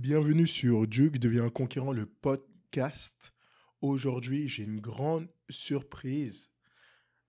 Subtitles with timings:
[0.00, 3.34] Bienvenue sur Duke devient un conquérant le podcast.
[3.82, 6.48] Aujourd'hui, j'ai une grande surprise.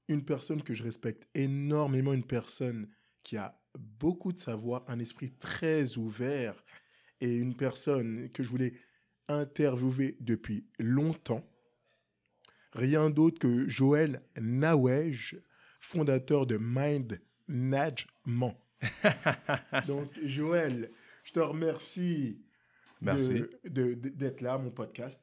[0.08, 2.88] Une personne que je respecte énormément, une personne
[3.24, 6.64] qui a beaucoup de savoir, un esprit très ouvert
[7.20, 8.74] et une personne que je voulais
[9.28, 11.46] interviewer depuis longtemps.
[12.72, 15.44] Rien d'autre que Joël Nawej,
[15.82, 17.20] fondateur de Mind
[17.50, 18.56] Management.
[19.88, 20.90] Donc, Joël,
[21.26, 22.40] je te remercie
[23.02, 23.44] Merci.
[23.66, 25.20] d'être là, mon podcast.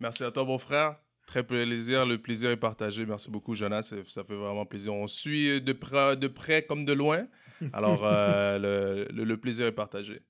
[0.00, 0.96] Merci à toi, mon frère.
[1.26, 2.06] Très plaisir.
[2.06, 3.04] Le plaisir est partagé.
[3.04, 3.82] Merci beaucoup, Jonas.
[3.82, 4.94] Ça ça fait vraiment plaisir.
[4.94, 7.26] On suit de près, de près comme de loin.
[7.72, 8.58] Alors, euh,
[9.10, 10.20] le, le- le plaisir est partagé.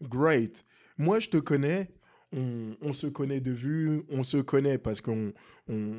[0.00, 0.64] Great.
[0.96, 1.90] Moi, je te connais.
[2.32, 4.02] On, on se connaît de vue.
[4.08, 5.32] On se connaît parce qu'on
[5.68, 5.92] on,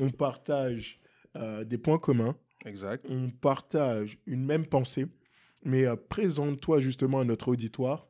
[0.00, 1.00] on partage
[1.36, 2.36] euh, des points communs.
[2.66, 3.06] Exact.
[3.08, 5.06] On partage une même pensée.
[5.62, 8.08] Mais euh, présente-toi justement à notre auditoire.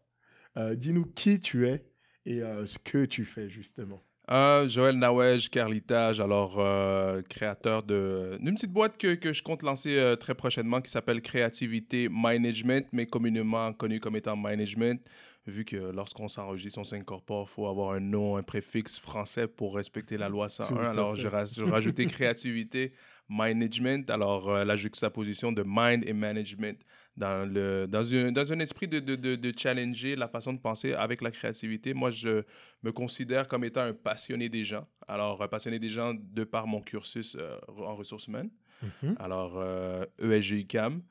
[0.57, 1.85] Euh, Dis-nous qui tu es
[2.27, 4.03] et euh, ce que tu fais justement.
[4.31, 9.63] Euh, Joël Nawej, Carlitage, alors euh, créateur de- d'une petite boîte que, que je compte
[9.63, 15.03] lancer euh, très prochainement qui s'appelle Créativité Management, mais communément connu comme étant Management,
[15.47, 19.75] vu que lorsqu'on s'enregistre, on s'incorpore, il faut avoir un nom, un préfixe français pour
[19.75, 20.77] respecter la loi Tout 101.
[20.79, 21.21] à Alors, fait.
[21.23, 22.93] j'ai ra- j'ai rajouté Créativité
[23.29, 26.79] Management, alors la juxtaposition de mind et management
[27.17, 30.59] dans, le, dans, un, dans un esprit de, de, de, de challenger la façon de
[30.59, 31.95] penser avec la créativité.
[31.95, 32.43] Moi, je
[32.83, 34.87] me considère comme étant un passionné des gens.
[35.07, 38.51] Alors, un passionné des gens de par mon cursus euh, en ressources humaines.
[38.83, 39.17] Mhm.
[39.19, 41.03] Alors, euh, ESG-UQAM.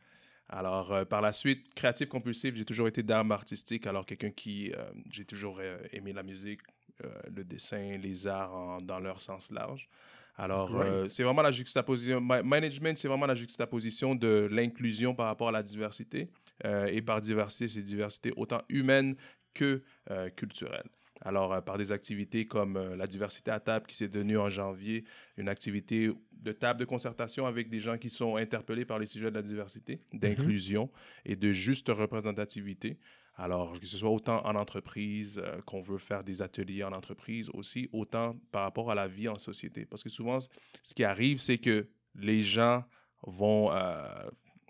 [0.50, 3.88] Alors, euh, par la suite, créatif compulsif, j'ai toujours été d'armes artistiques.
[3.88, 4.72] Alors, quelqu'un qui.
[4.74, 6.62] euh, j'ai toujours euh, aimé la musique,
[7.04, 9.88] euh, le dessin, les arts en- dans leur sens large.
[10.36, 12.20] Alors, euh, c'est vraiment la juxtaposition.
[12.20, 16.30] ma- Management, c'est vraiment la juxtaposition de l'inclusion par rapport à la diversité.
[16.66, 19.16] Euh, et par diversité, c'est diversité autant humaine
[19.54, 20.90] que euh, culturelle.
[21.22, 24.50] Alors, euh, par des activités comme euh, la diversité à table qui s'est tenue en
[24.50, 25.06] janvier,
[25.38, 29.30] une activité de table de concertation avec des gens qui sont interpellés par les sujets
[29.30, 30.90] de la diversité, d'inclusion
[31.26, 32.98] et de juste représentativité.
[33.36, 37.50] Alors, que ce soit autant en entreprise, euh, qu'on veut faire des ateliers en entreprise
[37.54, 39.86] aussi, autant par rapport à la vie en société.
[39.86, 40.40] Parce que souvent,
[40.84, 42.84] ce qui arrive, c'est que les gens
[43.26, 44.06] vont euh,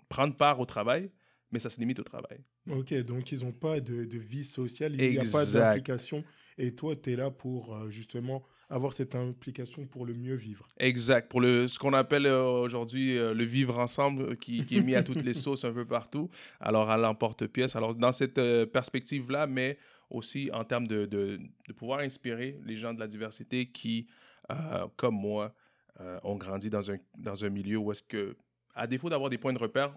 [0.08, 1.10] prendre part au travail,
[1.52, 2.40] mais ça se limite au travail.
[2.70, 6.24] Ok, donc ils n'ont pas de, de vie sociale, il n'y a pas d'implication.
[6.58, 10.66] Et toi, tu es là pour euh, justement avoir cette implication pour le mieux vivre.
[10.78, 11.30] Exact.
[11.30, 14.94] Pour le, ce qu'on appelle euh, aujourd'hui euh, le vivre ensemble, qui, qui est mis
[14.94, 17.76] à toutes les sauces un peu partout, alors à l'emporte-pièce.
[17.76, 18.40] Alors, dans cette
[18.72, 19.78] perspective-là, mais
[20.10, 24.06] aussi en termes de, de, de pouvoir inspirer les gens de la diversité qui,
[24.50, 25.54] euh, comme moi,
[26.00, 28.36] euh, ont grandi dans un, dans un milieu où est-ce que,
[28.74, 29.96] à défaut d'avoir des points de repère,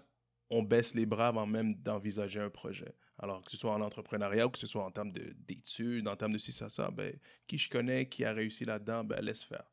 [0.50, 2.94] on baisse les bras avant même d'envisager un projet.
[3.18, 6.16] Alors, que ce soit en entrepreneuriat ou que ce soit en termes de- d'études, en
[6.16, 9.42] termes de ci, ça, ça, ben, qui je connais, qui a réussi là-dedans, ben, laisse
[9.44, 9.64] faire.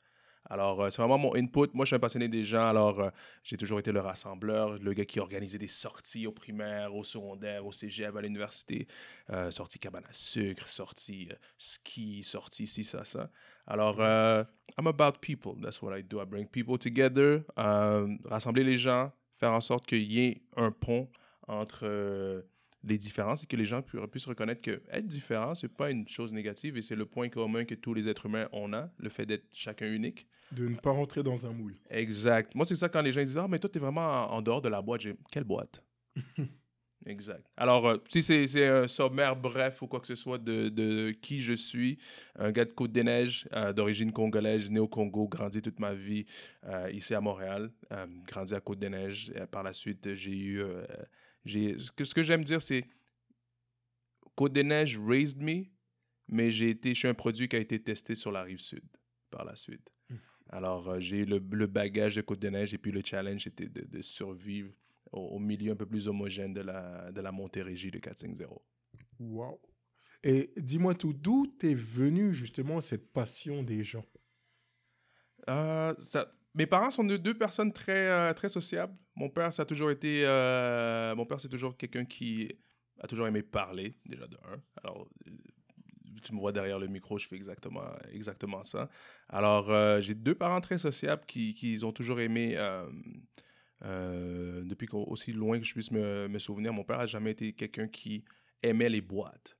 [0.47, 1.67] Alors, euh, c'est vraiment mon input.
[1.73, 2.67] Moi, je suis un passionné des gens.
[2.67, 3.09] Alors, euh,
[3.43, 7.65] j'ai toujours été le rassembleur, le gars qui organisait des sorties au primaire, au secondaire,
[7.65, 8.87] au cégep, à l'université.
[9.31, 13.31] Euh, sortie cabane à sucre, sortie euh, ski, sortie ci, ça, ça.
[13.65, 15.59] Alors, I'm about people.
[15.59, 16.21] That's what I do.
[16.21, 17.43] I bring people together,
[18.25, 21.09] rassembler les gens, faire en sorte qu'il y ait un pont
[21.47, 22.45] entre
[22.87, 26.07] les différences et que les gens pu- puissent reconnaître que être différent, c'est pas une
[26.07, 29.09] chose négative et c'est le point commun que tous les êtres humains ont, a, le
[29.09, 30.27] fait d'être chacun unique.
[30.51, 31.75] De ne pas rentrer dans un moule.
[31.89, 32.53] Exact.
[32.53, 34.01] Moi, c'est ça quand les gens disent Ah, mais toi, tu es vraiment
[34.31, 35.01] en, en dehors de la boîte.
[35.01, 35.81] J'ai Quelle boîte?
[37.07, 37.45] Exact.
[37.55, 41.39] Alors, euh, si c'est un sommaire bref ou quoi que ce soit de, de qui
[41.39, 41.99] je suis,
[42.35, 46.25] un gars de Côte-des-Neiges, euh, d'origine congolaise, né au Congo, grandi toute ma vie
[46.63, 47.71] euh, ici à Montréal,
[48.27, 49.33] grandi à Côte-des-Neiges.
[49.51, 50.63] Par la suite, j'ai eu.
[51.45, 52.85] Ce que, ce que j'aime dire, c'est
[54.35, 55.65] Côte-des-Neiges raised me,
[56.27, 58.83] mais j'ai été, je suis un produit qui a été testé sur la rive sud
[59.29, 59.89] par la suite.
[60.49, 64.01] Alors, euh, j'ai le, le bagage de Côte-des-Neiges et puis le challenge était de, de
[64.01, 64.71] survivre
[65.11, 68.61] au, au milieu un peu plus homogène de la, de la Montérégie de 450.
[69.19, 69.59] Wow.
[70.23, 74.05] Et dis-moi tout, d'où t'es venu justement cette passion des gens?
[75.49, 78.95] Euh, ça, mes parents sont deux, personnes très, euh, très sociables.
[79.15, 80.23] Mon père, ça toujours été.
[80.25, 82.49] euh, mon père, c'est toujours quelqu'un qui
[83.01, 84.61] a toujours aimé parler, déjà de un.
[84.81, 85.31] Alors, euh,
[86.23, 88.89] tu me vois derrière le micro, je fais exactement, exactement ça.
[89.29, 89.69] Alors,
[90.01, 92.57] j'ai deux parents très sociables qui, qui ont toujours aimé.
[93.81, 97.87] depuis aussi loin que je puisse me, me souvenir, mon père n'a jamais été quelqu'un
[97.87, 98.23] qui
[98.63, 99.54] aimait les boîtes.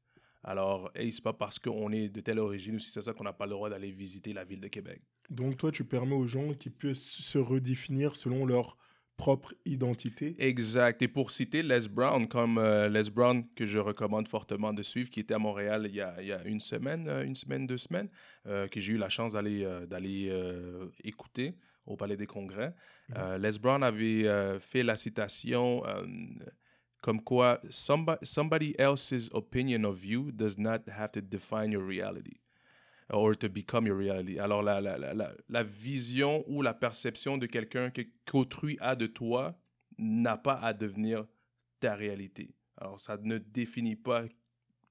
[0.48, 3.24] Alors, hey, c'est pas parce qu'on est de telle origine ou si c'est ça qu'on
[3.24, 5.02] n'a pas le droit d'aller visiter la ville de Québec.
[5.32, 8.78] Donc toi, tu permets aux gens qui puissent se redéfinir selon leur
[9.18, 10.36] propre identité?
[10.38, 11.02] Exact.
[11.02, 15.10] Et pour citer Les Brown, comme euh, Les Brown, que je recommande fortement de suivre,
[15.10, 17.66] qui était à Montréal il y a, il y a une semaine, euh, une semaine,
[17.66, 18.10] deux semaines,
[18.46, 20.32] euh, que j'ai eu la chance d'aller d'aller
[21.04, 21.56] écouter
[21.86, 22.74] au Palais des Congrès.
[23.16, 25.84] Euh, Les Brown avait fait la citation
[27.06, 32.40] comme quoi somebody, somebody else's opinion of you does not have to define your reality
[33.12, 34.40] or to become your reality.
[34.40, 38.96] Alors, la, la, la, la, la vision ou la perception de quelqu'un que- qu'autrui a
[38.96, 39.56] de toi
[40.00, 41.28] n'a pas à devenir
[41.80, 42.56] ta réalité.
[42.76, 44.24] Alors, ça ne définit pas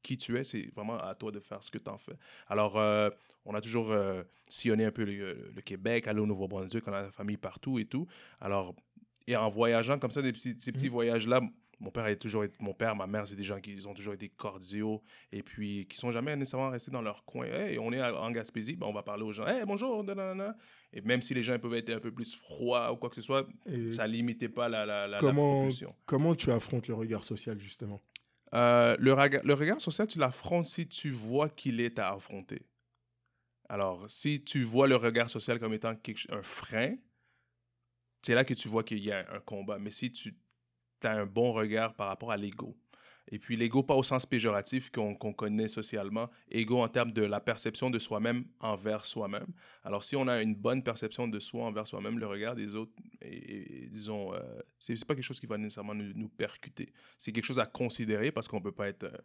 [0.00, 2.16] qui tu es, c'est vraiment à toi de faire ce que tu en fais.
[2.46, 3.10] Alors, euh,
[3.44, 7.02] on a toujours euh, sillonné un peu le, le Québec, aller au Nouveau-Brunswick, on a
[7.02, 8.06] la famille partout et tout.
[8.40, 8.72] Alors,
[9.26, 10.92] et en voyageant comme ça, des petits, ces petits Mhm.
[10.92, 11.40] voyages-là,
[11.80, 14.14] mon père, a toujours mon père, ma mère, c'est des gens qui ils ont toujours
[14.14, 17.46] été cordiaux et puis qui sont jamais nécessairement restés dans leur coin.
[17.46, 19.46] Hey, on est à- en Gaspésie, ben, on va parler aux gens.
[19.46, 20.56] Hey, bonjour, nanana.
[20.92, 23.22] Et même si les gens peuvent être un peu plus froids ou quoi que ce
[23.22, 25.68] soit, Et ça limitait pas la, la, la, comment,
[26.06, 28.00] comment tu affrontes le regard social, justement?
[28.54, 32.62] Euh, le, le regard social, tu l'affrontes si tu vois qu'il est à affronter.
[33.68, 36.94] Alors, si tu vois le regard social comme étant quelque un frein,
[38.22, 39.78] c'est là que tu vois qu'il y a un combat.
[39.78, 40.34] Mais si tu
[41.06, 42.76] as un bon regard par rapport à l'ego,
[43.28, 47.40] et puis l'ego pas au sens péjoratif qu'on connaît socialement, ego en termes de la
[47.40, 49.46] perception de soi-même envers soi-même.
[49.82, 52.92] Alors, si on a une bonne perception de soi envers soi-même, le regard des autres,
[53.22, 54.40] et, et disons, euh,
[54.78, 56.92] c'est pas quelque chose qui va nécessairement nous, nous percuter.
[57.16, 59.16] C'est quelque chose à considérer parce qu'on peut pas être euh,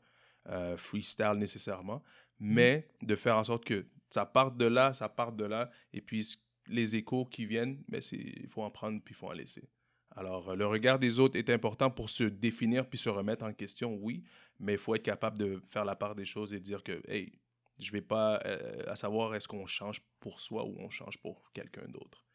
[0.47, 2.01] euh, freestyle nécessairement,
[2.39, 6.01] mais de faire en sorte que ça parte de là, ça parte de là, et
[6.01, 6.37] puis
[6.67, 9.67] les échos qui viennent, ben c'est il faut en prendre puis il faut en laisser.
[10.15, 13.53] Alors, euh, le regard des autres est important pour se définir puis se remettre en
[13.53, 14.23] question, oui,
[14.59, 17.31] mais il faut être capable de faire la part des choses et dire que, hey,
[17.79, 21.51] je vais pas, euh, à savoir est-ce qu'on change pour soi ou on change pour
[21.53, 22.25] quelqu'un d'autre.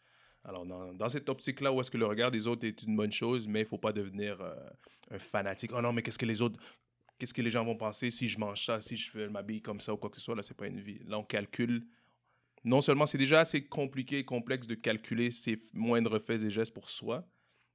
[0.45, 3.47] Alors, dans, cette optique-là, où est-ce que le regard des autres est une bonne chose,
[3.49, 4.55] mais il faut pas devenir euh,
[5.11, 5.71] un fanatique.
[5.75, 6.61] Oh non, mais qu'est-ce que les autres,
[7.19, 9.95] qu'est-ce que les gens vont penser si je mange ça, si je m'habille comme ça
[9.95, 10.35] ou quoi que ce soit.
[10.35, 11.01] Là, c'est pas une vie.
[11.07, 11.87] Là, on calcule.
[12.63, 16.75] Non seulement c'est déjà assez compliqué et complexe de calculer ses moindres faits et gestes
[16.75, 17.27] pour soi,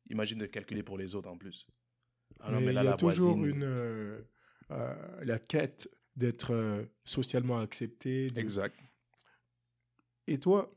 [0.09, 1.65] imagine de calculer pour les autres en plus.
[2.39, 4.21] Ah non, Mais mais là, il y a toujours voisine- une, euh,
[4.71, 8.29] euh, la quête d'être euh, socialement accepté.
[8.29, 8.75] de- Exact.
[10.27, 10.73] Et toi,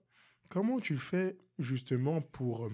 [0.49, 2.71] comment tu fais justement pour,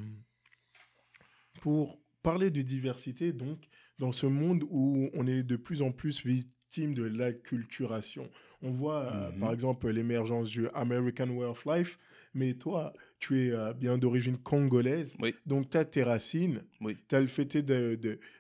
[1.61, 3.69] pour parler de diversité, donc,
[3.99, 8.31] dans ce monde où on est de plus en plus victime de l'acculturation?
[8.63, 11.99] On voit, par exemple, l'émergence du American Way of Life,
[12.35, 15.35] mais toi, tu es euh, bien d'origine congolaise, Oui.
[15.47, 16.97] donc tu as tes racines, Oui.
[17.09, 17.57] tu as le fait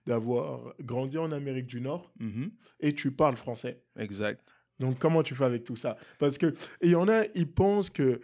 [0.06, 2.50] d'avoir grandi en Amérique du Nord Mhm.
[2.80, 3.82] et tu parles français.
[3.96, 4.54] Exact.
[4.78, 5.96] Donc, comment tu fais avec tout ça?
[6.20, 8.20] Parce que, il y en a, ils pensent que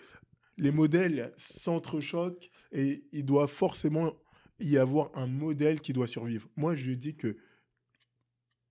[0.57, 4.15] les modèles s'entrechoquent et il doit forcément
[4.61, 6.49] y avoir un modèle qui doit survivre.
[6.57, 7.37] Moi, je dis que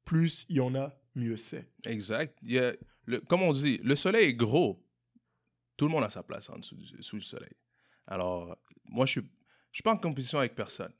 [0.06, 1.68] plus il y en a, mieux c'est.
[1.86, 2.38] Exact.
[2.44, 2.74] Il y a
[3.06, 4.82] le, comme on dit, le soleil est gros.
[5.76, 7.52] Tout le monde a sa place en dessous du, sous le soleil.
[8.08, 9.22] Alors, moi, je
[9.72, 10.94] je suis pas en compétition avec personne.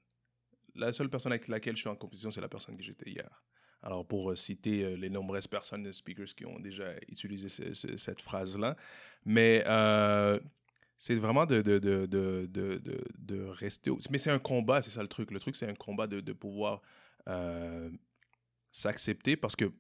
[0.74, 3.44] La seule personne avec laquelle je suis en compétition, c'est la personne que j'étais hier.
[3.84, 7.74] Alors, pour euh, citer euh, les nombreuses personnes, les speakers qui ont déjà utilisé ce-
[7.74, 8.76] ce- cette phrase-là,
[9.26, 10.40] mais euh,
[10.98, 11.58] c'est vraiment de,
[13.52, 13.92] rester...
[14.10, 15.30] Mais c'est un combat, c'est ça le truc.
[15.32, 16.82] Le truc, c'est un combat de, pouvoir
[18.72, 19.72] s'accepter parce que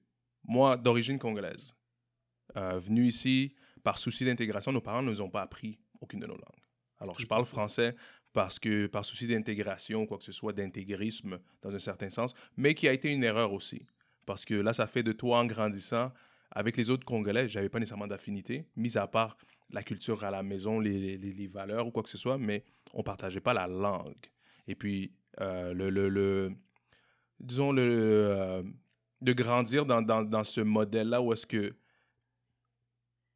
[0.43, 1.73] moi, d'origine congolaise,
[2.55, 6.35] venu ici par souci d'intégration, nos parents ne nous ont pas appris aucune de nos
[6.35, 6.62] langues.
[7.03, 7.95] Alors, je parle français
[8.31, 12.73] parce que par souci d'intégration, quoi que ce soit, d'intégrisme dans un certain sens, mais
[12.73, 13.85] qui a été une erreur aussi.
[14.25, 16.07] Parce que là, ça fait de toi, en grandissant,
[16.49, 19.37] avec les autres Congolais, j'avais pas nécessairement d'affinité, mis à part
[19.69, 23.41] la culture à la maison, les, valeurs ou quoi que ce soit, mais on partageait
[23.41, 24.15] pas la langue.
[24.67, 26.53] Et puis, euh, le-
[27.39, 28.63] disons, le, euh,
[29.21, 31.75] de grandir dans, dans, dans ce modèle-là où est-ce que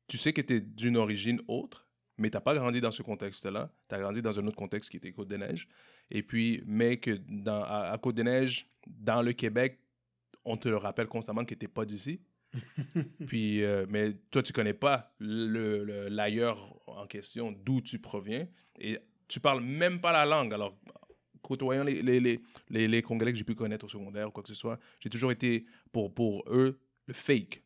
[0.07, 1.87] tu sais que tu es d'une origine autre,
[2.17, 3.71] mais tu n'as pas grandi dans ce contexte-là.
[3.89, 5.67] Tu as grandi dans un autre contexte qui était Côte-des-Neiges.
[6.09, 9.79] Et puis, mais que dans, à, à Côte-des-Neiges, dans le Québec,
[10.45, 12.21] on te le rappelle constamment que tu n'es pas d'ici.
[13.27, 18.47] puis, euh, mais l'ailleurs tu connais pas le- le- l'ailleurs en question, d'où tu proviens.
[18.79, 18.97] Et
[19.27, 20.53] tu parles même pas la langue.
[20.53, 20.77] Alors,
[21.41, 24.41] côtoyant les, les, les, les, les Congolais que j'ai pu connaître au secondaire ou quoi
[24.43, 27.62] que ce soit, j'ai toujours été, pour, pour eux, le fake.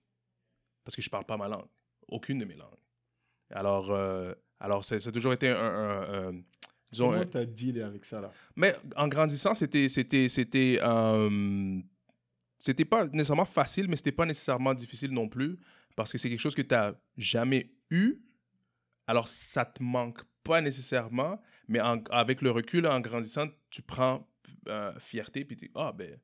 [0.84, 1.68] Parce que je parle pas ma langue.
[2.08, 2.78] Aucune de mes langues.
[3.52, 5.56] Alors, euh, alors c'est, ça a toujours été un...
[5.58, 6.42] un- un-
[6.92, 8.32] disons, Comment un- tu as dealé avec ça là?
[8.56, 11.80] Mais en grandissant, c'était c'était c'était euh,
[12.58, 15.58] c'était pas nécessairement facile, mais c'était pas nécessairement difficile non plus
[15.96, 18.22] parce que c'est quelque chose que tu n'as jamais eu.
[19.08, 24.28] Alors ça te manque pas nécessairement, Mais en- avec le recul, en grandissant, tu prends
[24.68, 26.18] euh, fierté, puis tu dis, ah, ben,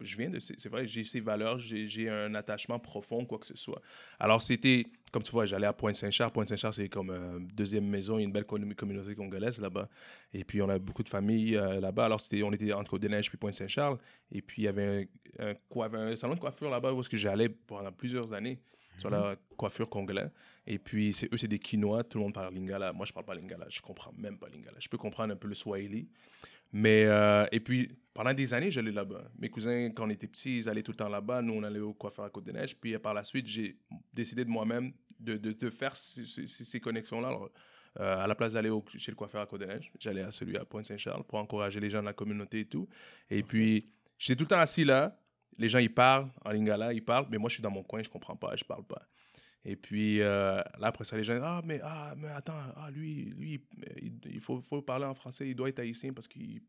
[0.00, 0.38] je viens de.
[0.38, 3.80] ces- C'est vrai, j'ai ces valeurs, j'ai un attachement profond, quoi que ce soit.
[4.18, 6.32] Alors, c'était, comme tu vois, j'allais à Pointe-Saint-Charles.
[6.32, 9.88] Pointe-Saint-Charles, c'est comme une deuxième maison, il y a une belle commu- communauté congolaise là-bas.
[10.32, 12.04] Et puis, on a beaucoup de familles euh, là-bas.
[12.04, 13.98] Alors, c'était, on était entre Côte-des-Neiges puis Pointe-Saint-Charles.
[14.32, 15.54] Et puis, il y avait un,
[15.94, 18.60] un salon de coiffure là-bas où j'allais pendant plusieurs années
[19.00, 20.30] sur la coiffure congolais.
[20.66, 22.04] Et puis, c'est, eux, c'est des Quinois.
[22.04, 22.92] Tout le monde parle lingala.
[22.92, 23.66] Moi, je parle pas lingala.
[23.68, 24.76] Je comprends même pas lingala.
[24.78, 26.08] Je peux comprendre un peu le swahili.
[26.72, 29.24] Mais, euh, et puis, pendant des années, j'allais là-bas.
[29.38, 31.42] Mes cousins, quand on était petits, ils allaient tout le temps là-bas.
[31.42, 32.76] Nous, on allait au coiffeur à Côte-des-Neiges.
[32.76, 33.76] Puis, par la suite, j'ai
[34.12, 37.28] décidé de moi-même de, de, de faire ces, ces- ces connexions-là.
[37.28, 37.50] Alors,
[37.98, 40.64] euh, à la place d'aller au- chez le coiffeur à Côte-des-Neiges, j'allais à celui à
[40.64, 42.88] Pointe-Saint-Charles pour encourager les gens de la communauté et tout.
[43.30, 45.18] Et puis, j'étais tout le temps assis là.
[45.58, 47.26] Les gens, ils parlent en lingala, ils parlent.
[47.30, 49.02] Mais moi, je suis dans mon coin, je comprends pas, je parle pas.
[49.64, 53.24] Et puis, euh, là, après ça, les gens, ah, mais, ah, mais attends, ah, lui,
[53.36, 53.62] lui
[54.00, 56.62] il, il faut, faut parler en français, il doit être haïtien parce qu'il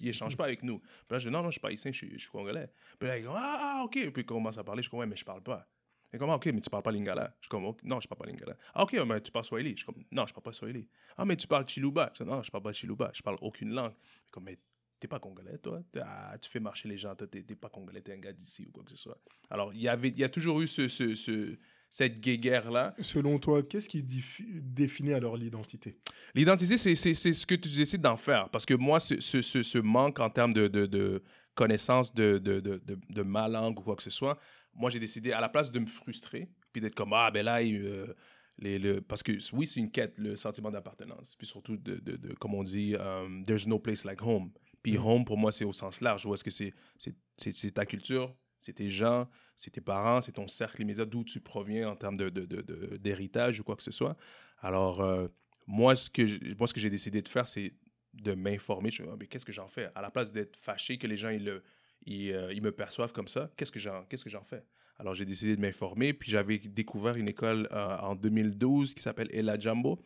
[0.00, 0.78] il échange pas avec nous.
[0.78, 2.70] Puis là, je dis, non, non, je suis pas haïtien, je suis, je suis congolais.
[2.98, 3.92] Puis là, ils disent, ah, ah, ok.
[3.92, 5.68] Puis ils commencent à parler, je comme, ouais, mais je parle pas.
[6.12, 7.34] Et comment, ok, mais tu parles pas lingala.
[7.40, 8.56] Je suis comme, non, je parle pas lingala.
[8.74, 9.72] Ah, ok, mais tu parles swahili.
[9.72, 10.88] Je suis comme, non, je parle pas swahili.
[11.16, 12.10] Ah, mais tu parles chiluba.
[12.14, 13.92] Je dis, non, je parle pas chiluba, je parle aucune langue.
[13.92, 14.58] Je suis comme, mais
[15.00, 15.80] t'es pas congolais, toi.
[16.00, 18.70] Ah, tu fais marcher les gens, toi, t'es pas congolais, t'es un gars d'ici ou
[18.70, 19.18] quoi que ce soit.
[19.50, 21.56] Alors, il y avait, il y a toujours eu ce, ce, ce-
[21.90, 22.94] cette guéguerre-là.
[23.00, 25.96] Selon toi, qu'est-ce qui définit alors l'identité?
[26.34, 28.48] L'identité, c'est c'est- c'est ce que tu décides d'en faire.
[28.50, 31.22] Parce que moi, ce, ce, ce- manque en termes de, de, de
[31.54, 34.38] connaissance de, de, de, de, de ma langue ou quoi que ce soit,
[34.74, 37.62] moi, j'ai décidé, à la place de me frustrer, puis d'être comme, ah, ben là,
[37.62, 38.14] il, euh,
[38.58, 39.00] les, le...
[39.00, 41.34] parce que oui, c'est une quête, le sentiment d'appartenance.
[41.36, 44.50] Puis surtout, de, de, de- comme on dit, um, there's no place like home.
[44.90, 46.24] Puis home, pour moi, c'est au sens large.
[46.26, 50.20] Où est-ce que c'est c'est- c'est c'est ta culture, c'est tes gens, c'est tes parents,
[50.20, 53.64] c'est ton cercle immédiat, d'où tu proviens en termes d'héritage de, de, de- d'héritage ou
[53.64, 54.16] quoi que ce soit.
[54.60, 55.28] Alors, euh,
[55.66, 56.22] moi, ce que
[56.56, 57.74] moi, ce que j'ai décidé de faire, c'est
[58.14, 58.90] de m'informer.
[58.90, 59.90] Je me dis, Ah, mais qu'est-ce que j'en fais?
[59.94, 61.62] À la place d'être fâché que les gens ils, le-
[62.06, 64.64] ils, euh, ils me perçoivent comme ça, qu'est-ce que j'en qu'est-ce que j'en fais?
[65.00, 66.12] Alors, j'ai décidé de m'informer.
[66.12, 70.00] Puis, j'avais découvert une école euh, en 2012 qui s'appelle Ela Jumbo.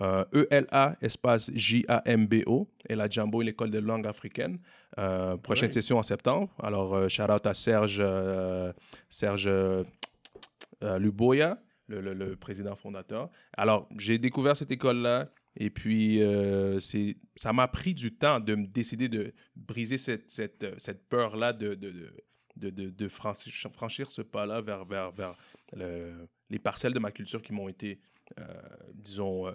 [0.00, 2.68] Euh, E-L-A, espace J-A-M-B-O.
[2.88, 4.58] Ela Jumbo, une école de langue africaine.
[4.98, 5.72] Euh, prochaine Ouais.
[5.74, 6.48] session en septembre.
[6.62, 8.72] Alors, euh, shout out à Serge, euh,
[9.08, 9.48] Serge
[10.82, 13.28] Luboya, le, le- le président fondateur.
[13.56, 15.30] Alors, j'ai découvert cette école-là.
[15.56, 16.20] Et puis,
[16.78, 21.52] c'est, ça m'a pris du temps de me décider de briser cette, cette, cette peur-là
[21.52, 22.12] de, de, de,
[22.56, 25.34] de, de- de franchir, franchir ce pas-là vers, vers, vers
[25.72, 28.00] le- les parcelles de ma culture qui m'ont été,
[28.94, 29.52] disons, euh,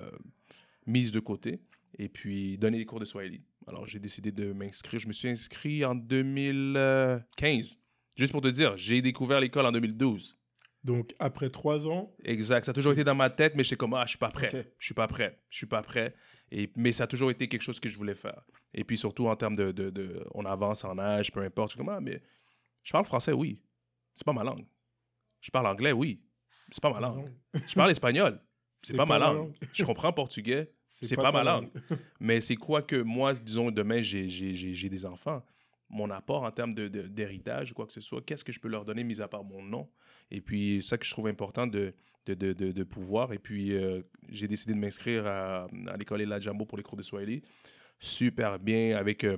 [0.86, 1.62] mises de côté.
[1.98, 3.42] Et puis, donner des cours de Swahili.
[3.68, 5.00] Alors, j'ai décidé de m'inscrire.
[5.00, 7.80] Je me suis inscrit en 2015.
[8.16, 10.38] Juste pour te dire, j'ai découvert l'école en 2012.
[10.84, 12.64] Donc, après trois ans, Exact.
[12.66, 14.50] Ça a toujours été dans ma tête, mais j'étais comme, ah, je suis pas prêt.
[14.54, 14.68] Ok.
[14.78, 15.40] Je suis pas prêt.
[15.50, 16.14] Je suis pas prêt.
[16.52, 18.44] Et, mais ça a toujours été quelque chose que je voulais faire.
[18.74, 21.72] Et puis surtout en termes de, de, de- on avance en âge, peu importe.
[21.72, 22.22] Je suis comme, ah, mais
[22.84, 23.60] je parle français, oui.
[24.14, 24.66] C'est pas ma langue.
[25.42, 26.22] Je parle anglais, oui.
[26.70, 27.32] C'est pas ma langue.
[27.68, 28.40] Je parle espagnol.
[28.86, 29.54] C'est pas, ma langue.
[29.74, 30.72] Je comprends portugais.
[31.02, 31.70] C'est pas ta ma langue.
[32.20, 34.28] Mais c'est quoi que moi, disons, demain, j'ai-
[34.90, 35.44] des enfants.
[35.90, 38.60] Mon apport en termes de- de- d'héritage ou quoi que ce soit, qu'est-ce que je
[38.60, 39.90] peux leur donner, mis à part mon nom?
[40.32, 41.94] Et puis, ça que je trouve important de,
[42.26, 43.34] de, de, de- de pouvoir.
[43.34, 46.98] Et puis, euh, j'ai décidé de m'inscrire à, à l'école Ela Jumbo pour les cours
[46.98, 47.44] de Swahili.
[48.00, 49.38] Super bien avec, euh,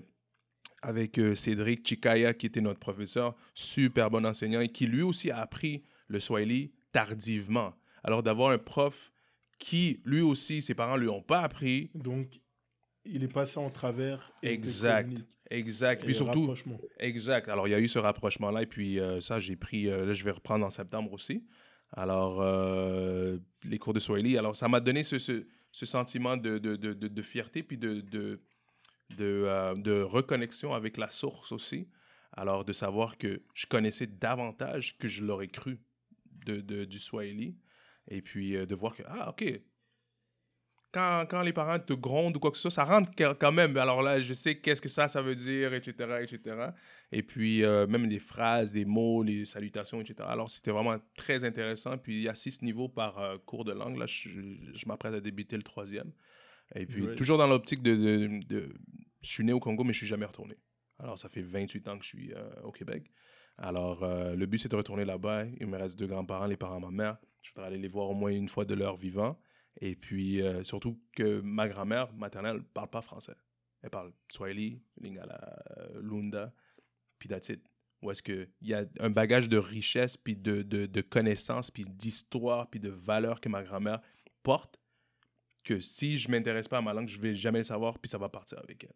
[0.82, 3.36] avec euh, Cédric Chikaya, qui était notre professeur.
[3.54, 7.74] Super bon enseignant et qui lui aussi a appris le Swahili tardivement.
[8.04, 9.12] Alors, d'avoir un prof
[9.60, 12.40] qui, lui aussi, ses parents lui ont pas appris, Donc,
[13.06, 14.32] il est passé en travers.
[14.44, 15.24] et Exact.
[15.50, 16.04] Exact.
[16.04, 16.54] Et Puis surtout,
[17.00, 17.48] exact.
[17.48, 18.64] Alors, il y a eu ce rapprochement-là.
[18.64, 19.88] Et puis, euh, ça, j'ai pris.
[19.88, 21.46] euh, là, je vais reprendre en septembre aussi.
[21.94, 24.38] Alors, euh, les cours de Swahili.
[24.38, 28.02] Alors, ça m'a donné ce, ce, ce sentiment de, de, de, de- fierté, puis de,
[28.02, 31.88] de, reconnexion avec la source aussi.
[32.34, 35.80] Alors, de savoir que je connaissais davantage que je l'aurais cru
[36.46, 37.56] de, de- du Swahili.
[38.10, 39.44] Et puis, euh, de voir que, ah, OK,
[40.94, 43.76] quand, quand les parents te grondent ou quoi que ce soit, ça rentre quand même.
[43.78, 46.70] Alors là, je sais qu'est-ce que ça, ça veut dire, etc., etc.
[47.12, 50.16] Et puis, euh, même les phrases, les mots, les salutations, etc.
[50.30, 51.98] Alors, c'était vraiment très intéressant.
[51.98, 53.98] Puis, il y a six niveaux par euh, cours de langue.
[53.98, 54.30] Là, je,
[54.74, 56.12] je m'apprête à débuter le troisième.
[56.76, 58.74] Et puis, toujours dans l'optique de, de, de-
[59.22, 60.58] Je suis né au Congo, mais je suis jamais retourné.
[61.00, 62.34] Alors, ça fait 28 ans que je suis
[62.64, 63.12] au Québec.
[63.58, 64.04] Alors,
[64.36, 65.46] le but, c'est de retourner là-bas.
[65.60, 67.18] Il me reste deux grands-parents, les parents de ma mère.
[67.48, 69.40] Je voudrais aller les voir au moins une fois de leur vivant.
[69.80, 73.36] Et puis, euh, surtout que ma grand-mère maternelle ne parle pas français.
[73.82, 76.54] Elle parle Swahili, Lingala, euh, Lunda,
[77.20, 77.62] puis that's it.
[78.02, 81.86] Où est-ce qu'il y a un bagage de richesse, puis de, de, de connaissances, puis
[81.88, 84.02] d'histoire, puis de valeurs que ma grand-mère
[84.44, 84.80] porte,
[85.64, 88.18] que si je m'intéresse pas à ma langue, je vais jamais le savoir, puis ça
[88.18, 88.96] va partir avec elle.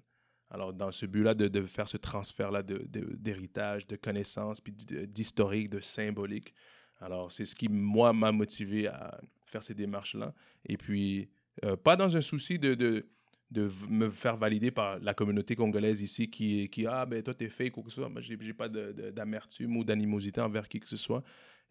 [0.49, 5.69] Alors, dans ce but-là, de, de, faire ce transfert-là d'héritage, de, de, connaissances, puis d'historique,
[5.69, 6.53] de symbolique.
[7.01, 10.33] Alors, c'est ce qui, moi, m'a motivé à faire ces démarches-là.
[10.65, 11.29] Et puis,
[11.65, 13.09] euh, pas dans un souci de, de,
[13.49, 17.49] de, me faire valider par la communauté congolaise ici qui, qui ah, ben toi, t'es
[17.49, 18.09] fake ou que ce soit.
[18.09, 21.23] Moi, j'ai pas d'amertume ou d'animosité envers qui que ce soit.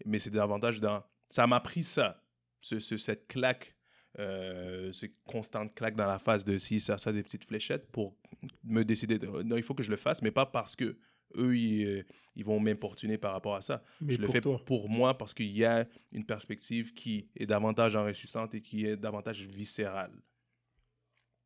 [0.05, 1.03] Mais c'est davantage dans.
[1.31, 2.23] Ça m'a pris ça,
[2.61, 3.77] ce, cette claque
[4.19, 8.17] euh, ces constantes claques dans la face de si ça, ça des petites fléchettes pour
[8.65, 10.99] me décider de, non il faut que je le fasse mais pas parce que
[11.37, 12.03] eux ils, euh,
[12.37, 13.83] ils vont m'importuner par rapport à ça.
[14.01, 17.97] Mais je le fais pour moi parce qu'il y a une perspective qui est davantage
[17.97, 20.13] enrichissante et qui est davantage viscérale.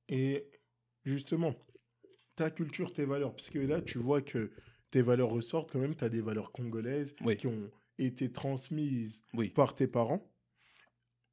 [0.09, 0.47] Et
[1.05, 1.55] justement
[2.37, 3.35] ta culture tes valeurs.
[3.35, 4.51] Parce que là tu vois que
[4.91, 5.95] tes valeurs ressortent quand même.
[5.95, 9.49] Tu as des valeurs congolaises qui ont été transmises oui.
[9.51, 10.31] par tes parents.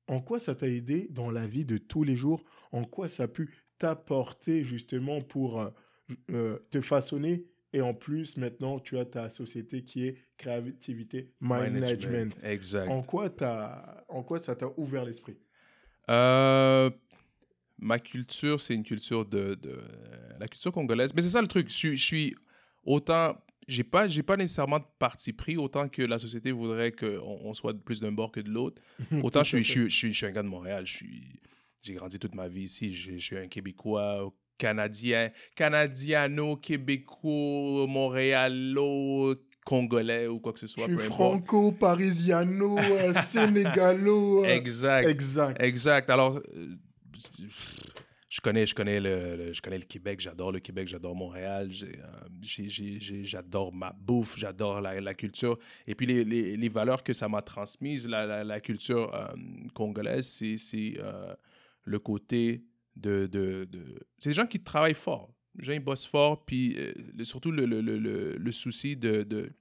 [0.07, 2.43] En quoi ça t'a aidé dans la vie de tous les jours?
[2.71, 5.69] En quoi ça a pu t'apporter justement pour euh,
[6.31, 12.35] euh, te façonner et en plus, maintenant, tu as ta société qui est créativité management.
[12.43, 12.89] Exact.
[12.89, 13.29] En quoi,
[14.09, 15.37] en quoi ça t'a ouvert l'esprit?
[16.09, 16.89] Euh,
[17.81, 19.81] Ma culture, c'est une culture de, de,
[20.39, 21.13] La culture congolaise.
[21.15, 21.67] Mais c'est ça le truc.
[21.69, 22.35] Je, je suis
[22.83, 23.35] autant
[23.67, 27.53] j'ai pas j'ai pas nécessairement de parti pris autant que la société voudrait qu'on on
[27.53, 28.81] soit plus d'un bord que de l'autre
[29.23, 31.39] autant je suis, je, suis, je, suis, un gars de Montréal je suis
[31.81, 40.27] j'ai grandi toute ma vie ici je, suis un québécois canadien canadiano québécois montréalo congolais
[40.27, 45.07] ou quoi que ce soit je suis franco parisiano euh, sénégalo euh, exact.
[45.07, 45.61] exact.
[45.61, 46.09] Exact.
[46.11, 46.75] Alors euh,
[48.29, 51.69] je connais, je connais le, je connais le Québec, j'adore le Québec, j'adore Montréal,
[52.41, 55.59] j'adore ma bouffe, j'adore la, la, culture.
[55.85, 59.11] Et puis les, les, les valeurs que ça m'a transmises, la, la, culture
[59.73, 60.27] congolaise,
[60.57, 60.93] c'est
[61.83, 62.63] le côté
[62.95, 63.27] de...
[63.27, 63.99] de, de...
[64.17, 65.33] C'est des gens qui travaillent fort.
[65.57, 66.77] Les gens, ils bossent fort, puis
[67.23, 69.51] surtout le, le, le, le, souci de, de,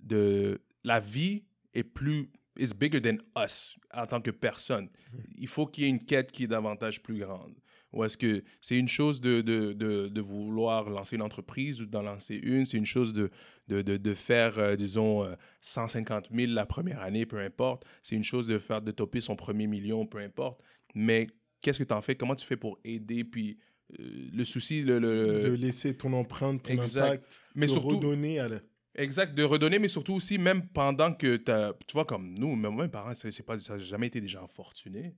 [0.00, 0.60] de...
[0.84, 1.44] La vie
[1.74, 4.88] est plus is bigger than us en tant que personne.
[5.36, 7.54] Il faut qu'il y ait une quête qui est davantage plus grande.
[7.92, 11.86] Ou est-ce que c'est une chose de, de, de, de, vouloir lancer une entreprise ou
[11.86, 13.30] d'en lancer une, c'est une chose de,
[13.68, 15.28] de, faire, euh, disons,
[15.60, 17.84] 150 euh, 000 la première année, peu importe.
[18.02, 20.62] C'est une chose de faire, de toper son premier million, peu importe.
[20.94, 21.26] Mais
[21.62, 22.14] qu'est-ce que tu en fais?
[22.14, 23.24] Comment tu fais pour aider?
[23.24, 23.58] Puis
[23.98, 28.48] euh, le souci, le, De laisser ton empreinte, ton impact, mais de surtout, redonner à
[28.48, 28.58] la
[28.94, 32.88] Exact, de redonner, mais surtout aussi, même pendant que tu vois, comme nous, même mes
[32.88, 35.16] parents, c'est pas, ça n'a jamais été des gens fortunés.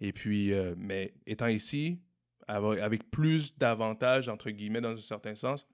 [0.00, 2.00] Et puis, euh, mais étant ici,
[2.46, 5.66] avec plus d'avantages, entre guillemets, dans un certain sens,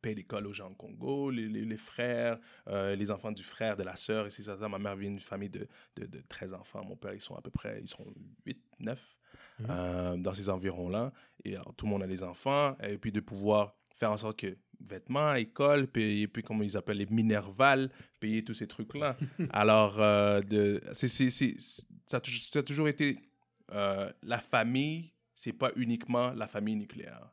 [0.00, 3.82] paye l'école aux gens au Congo, les, les, frères, euh, les enfants du frère, de
[3.82, 6.84] la sœur, et c'est ça, Ma mère vient d'une famille de, de, de, 13 enfants.
[6.84, 8.06] Mon père, ils sont à peu près, ils sont
[8.46, 9.16] 8, 9,
[9.60, 9.66] mmh.
[9.70, 11.12] euh, dans ces environs-là.
[11.44, 12.76] Et alors, tout le monde a des enfants.
[12.82, 16.98] Et puis, de pouvoir faire en sorte que vêtements, école, payer, puis comment ils appellent
[16.98, 19.16] les minervales, payer tous ces trucs-là.
[19.50, 23.18] Alors, euh, de, ça, a toujours été
[23.72, 27.30] euh, la famille, c'est pas uniquement la famille nucléaire.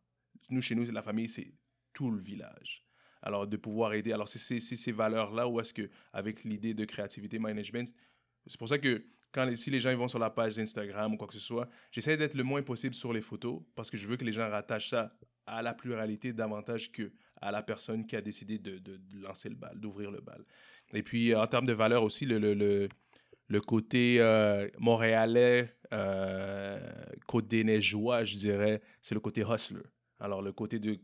[0.49, 1.53] Nous, chez nous, la famille, c'est
[1.93, 2.85] tout le village.
[3.21, 4.13] Alors, de pouvoir aider.
[4.13, 7.93] Alors, c'est ces valeurs-là où est-ce que, avec l'idée de créativité management,
[8.45, 9.03] c'est pour ça que
[9.37, 11.69] quand si les gens ils vont sur la page d'Instagram ou quoi que ce soit,
[11.91, 14.49] j'essaie d'être le moins possible sur les photos parce que je veux que les gens
[14.49, 15.13] rattachent ça
[15.45, 19.55] à la pluralité davantage que à la personne qui a décidé de, de, lancer le
[19.55, 20.43] bal, d'ouvrir le bal.
[20.91, 22.89] Et puis, en termes de valeur aussi, le, le,
[23.47, 26.79] le, côté euh, montréalais, euh,
[27.27, 29.83] côté neigeois, je dirais, c'est le côté hustler.
[30.19, 30.97] Alors, le côté de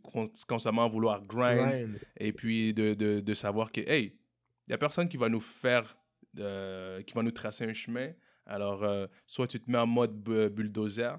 [0.48, 5.08] constamment vouloir grind, et puis de, de, de, savoir que, hey, il n'y a personne
[5.08, 5.96] qui va nous faire,
[6.40, 8.10] euh, qui va nous tracer un chemin.
[8.46, 11.18] Alors, euh, soit tu te mets en mode bulldozer,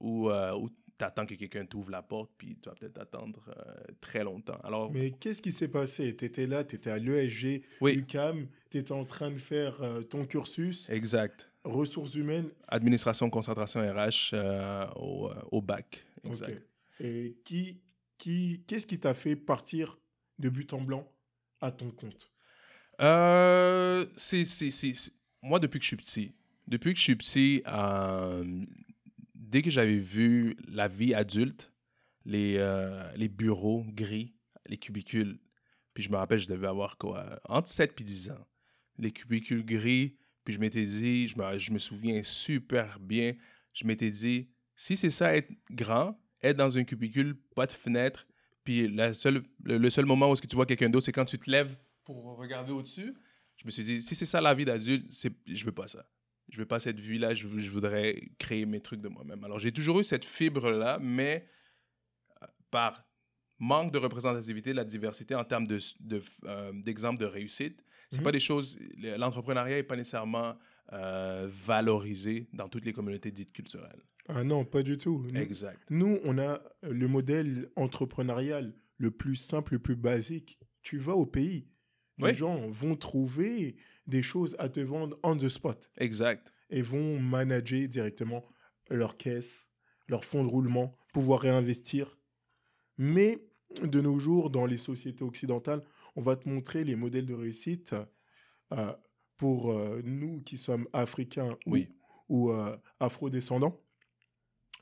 [0.00, 4.24] ou, ou t'attends que quelqu'un t'ouvre la porte, puis tu vas peut-être attendre euh, très
[4.24, 4.58] longtemps.
[4.64, 6.16] Alors, Mais qu'est-ce qui s'est passé?
[6.16, 7.94] Tu étais là, tu étais à l'ESG, oui.
[7.94, 10.88] UCAM, tu étais en train de faire euh, ton cursus.
[10.90, 11.50] Exact.
[11.64, 12.50] Ressources humaines.
[12.68, 16.04] Administration, concentration RH euh, au, au, bac.
[16.24, 16.62] Exact.
[17.00, 17.80] Et qui,
[18.18, 19.98] qui, qu'est-ce qui t'a fait partir
[20.38, 21.10] de but en blanc
[21.60, 22.30] à ton compte?
[24.16, 24.44] C'est,
[25.42, 26.32] Moi, depuis que je suis petit,
[26.68, 27.62] depuis que je suis petit,
[29.34, 31.72] dès que j'avais vu la vie adulte,
[32.24, 34.34] les, euh, les bureaux gris,
[34.68, 35.38] les cubicules,
[35.94, 38.46] puis je me rappelle, je devais avoir quoi, entre 7 et 10 ans.
[38.98, 43.34] Les cubicules gris, puis je m'étais dit, je me, souviens super bien,
[43.72, 48.26] je m'étais dit, si c'est ça être grand, être dans un cubicule, pas de fenêtre,
[48.62, 51.50] puis le, seul moment où est-ce que tu vois quelqu'un d'autre, c'est quand tu te
[51.50, 53.14] lèves pour regarder au-dessus.
[53.56, 55.10] Je me suis dit, si c'est ça la vie d'adulte,
[55.46, 56.06] je veux pas ça.
[56.48, 59.42] Je veux pas cette vie-là, je, je voudrais créer mes trucs de moi-même.
[59.44, 61.46] Alors, j'ai toujours eu cette fibre-là, mais
[62.42, 63.04] euh, par
[63.58, 68.18] manque de représentativité, de la diversité en termes d'exemples de, euh, d'exemples de réussite, c'est
[68.18, 68.24] Mhm.
[68.24, 68.78] pas des choses.
[68.98, 70.56] L'entrepreneuriat est pas nécessairement
[70.92, 74.02] euh, valorisé dans toutes les communautés dites culturelles.
[74.28, 75.26] Ah non, pas du tout.
[75.32, 75.80] Nous, Exact.
[75.90, 80.58] nous, on a le modèle entrepreneurial le plus simple, le plus basique.
[80.82, 81.66] Tu vas au pays.
[82.18, 82.34] Les Oui.
[82.34, 83.76] gens vont trouver
[84.06, 86.52] des choses à te vendre on the spot Exact.
[86.70, 88.44] et vont manager directement
[88.88, 89.66] leur caisse,
[90.08, 92.16] leur fonds de roulement, pouvoir réinvestir.
[92.98, 93.38] Mais
[93.82, 95.82] de nos jours, dans les sociétés occidentales,
[96.14, 97.94] on va te montrer les modèles de réussite
[98.72, 98.92] euh,
[99.36, 101.58] pour euh, nous qui sommes africains
[102.28, 103.78] ou, euh, afro-descendants.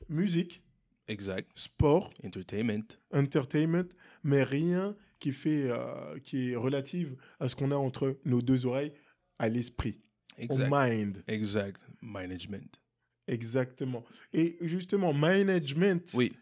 [0.09, 0.61] Musique,
[1.07, 1.51] Exact.
[1.55, 2.83] sport, Entertainment.
[3.13, 3.85] entertainment,
[4.23, 8.65] mais rien qui, fait, euh, qui est relative à ce qu'on a entre nos deux
[8.65, 8.91] oreilles,
[9.39, 9.99] à l'esprit,
[10.37, 10.69] au Exact.
[10.71, 11.23] mind.
[11.27, 11.81] Exact.
[12.01, 12.79] Management.
[13.27, 14.03] Exactement.
[14.33, 16.33] Et justement, management, Oui.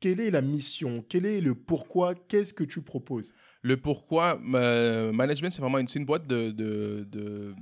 [0.00, 1.04] quelle est la mission?
[1.08, 2.14] Quel est le pourquoi?
[2.14, 3.32] Qu'est-ce que tu proposes?
[3.62, 7.54] Le pourquoi, euh, management, c'est vraiment une, une boîte de, de, de-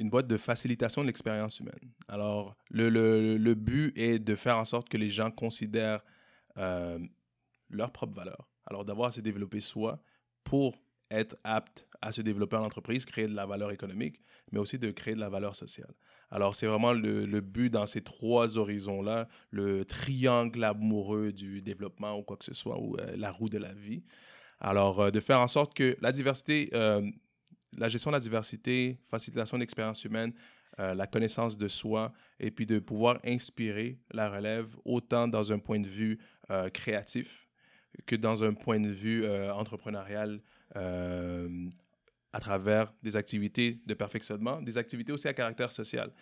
[0.00, 1.92] une boîte de facilitation de l'expérience humaine.
[2.08, 6.02] Alors, le, le, le but est de faire en sorte que les gens considèrent
[6.56, 6.98] euh,
[7.68, 8.48] leur propre valeur.
[8.66, 10.02] Alors, d'avoir à se développer soi
[10.42, 14.20] pour être apte à se développer en entreprise, créer de la valeur économique,
[14.52, 15.92] mais aussi de créer de la valeur sociale.
[16.30, 22.16] Alors, c'est vraiment le, le but dans ces trois horizons-là, le triangle amoureux du développement
[22.16, 24.02] ou quoi que ce soit, ou euh, la roue de la vie.
[24.60, 27.02] Alors, euh, de faire en sorte que la diversité, euh,
[27.76, 30.32] la gestion de la diversité, facilitation de l'expérience humaine,
[30.78, 35.58] euh, la connaissance de soi, et puis de pouvoir inspirer la relève autant dans un
[35.58, 36.18] point de vue
[36.50, 37.48] euh, créatif
[38.06, 40.40] que dans un point de vue euh, entrepreneurial
[42.32, 46.12] à travers des activités de perfectionnement, des activités aussi à caractère social.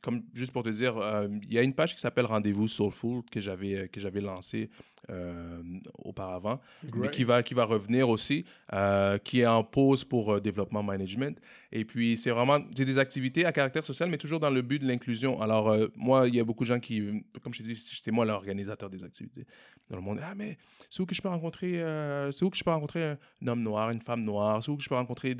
[0.00, 0.96] Comme juste pour te dire,
[1.44, 4.68] il y a une page qui s'appelle Rendez-vous Soulful que j'avais que j'avais lancée
[5.10, 5.60] euh,
[5.98, 6.60] auparavant,
[6.94, 10.82] mais qui va qui va revenir aussi, euh, qui est en pause pour euh, développement
[10.82, 11.40] management.
[11.72, 14.78] Et puis c'est vraiment c'est des activités à caractère social, mais toujours dans le but
[14.78, 15.42] de l'inclusion.
[15.42, 18.24] Alors moi, il y a beaucoup de gens qui, comme je t'ai dit, j'étais moi
[18.24, 19.44] l'organisateur des activités.
[19.90, 20.56] Dans le monde, ah mais
[20.88, 21.82] c'est où que je peux rencontrer,
[22.30, 24.76] c'est où que je peux rencontrer un, un homme noir, une femme noire, c'est où
[24.76, 25.36] que je peux rencontrer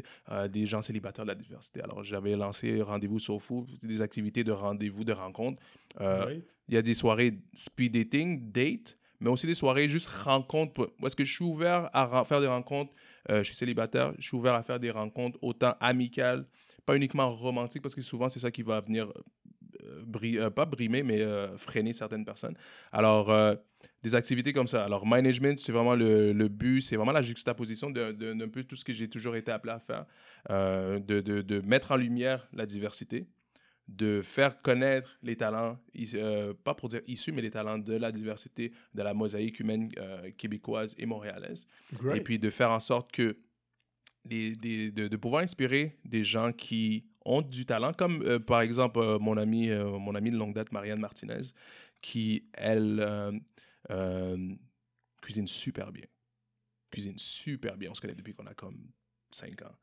[0.50, 1.80] des gens célibataires de la diversité?
[1.82, 5.62] Alors j'avais lancé Rendez-vous Soulful, des activités de rendez-vous, de rencontres.
[6.00, 10.90] Il y a des soirées speed dating, date, mais aussi des soirées juste rencontres.
[11.04, 12.92] est-ce que je suis ouvert à faire des rencontres
[13.30, 16.44] euh, Je suis célibataire, je suis ouvert à faire des rencontres autant amicales,
[16.84, 19.12] pas uniquement romantiques, parce que souvent c'est ça qui va venir,
[19.84, 21.24] euh, euh, pas brimer, mais
[21.56, 22.56] freiner certaines personnes.
[22.90, 23.32] Alors,
[24.02, 24.84] des activités comme ça.
[24.84, 28.64] Alors, management, c'est vraiment le, le but, c'est vraiment la juxtaposition de- de- d'un peu
[28.64, 30.04] tout ce que j'ai toujours été appelé à faire,
[30.50, 33.26] de- de mettre en lumière la diversité
[33.88, 35.78] de faire connaître les talents,
[36.14, 39.90] euh, pas pour dire issus, mais les talents de la diversité, de la mosaïque humaine
[39.98, 41.66] euh, québécoise et montréalaise.
[42.16, 43.36] Et puis de faire en sorte que
[44.24, 49.00] des- de, de pouvoir inspirer des gens qui ont du talent, comme euh, par exemple
[49.20, 51.40] mon ami mon ami de longue date, Marianne Martinez,
[52.00, 53.04] qui, elle,
[55.20, 56.06] cuisine super bien.
[56.90, 57.90] Cuisine super bien.
[57.90, 58.90] On se connaît depuis qu'on a comme
[59.30, 59.74] 5 ans.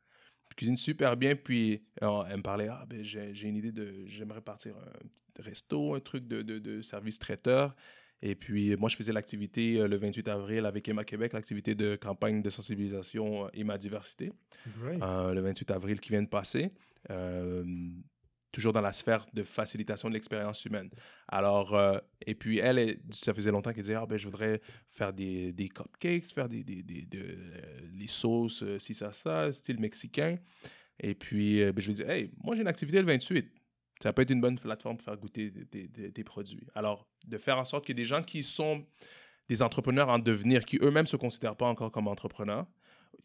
[0.59, 4.75] Cuisine super bien, puis elle me parlait, ah ben j'ai une idée de, j'aimerais partir
[4.75, 7.73] un petit resto, un truc de, de, de service traiteur.
[8.21, 11.95] Et puis, moi, je faisais l'activité euh, le 28 avril avec Emma Québec, l'activité de
[11.95, 14.33] campagne de sensibilisation euh, Emma Diversité,
[14.81, 15.01] Great.
[15.01, 16.73] euh, le 28 avril qui vient de passer.
[18.49, 20.89] Euh, toujours dans la sphère de facilitation de l'expérience humaine.
[21.27, 25.13] Alors, euh, et puis elle, ça faisait longtemps qu'elle disait, ah ben je voudrais faire
[25.13, 29.79] des, cupcakes, faire des, des, des, de, euh, les sauces, euh, ci, ça, ça, style
[29.79, 30.37] mexicain.
[30.99, 33.51] Et puis, euh, ben, je lui dis, hey, moi j'ai une activité le 28.
[34.01, 36.65] Ça peut être une bonne plateforme pour faire goûter des produits.
[36.73, 38.85] Alors, de faire en sorte que des gens qui sont
[39.49, 42.65] des entrepreneurs en devenir, qui eux-mêmes ne se considèrent pas encore comme entrepreneurs,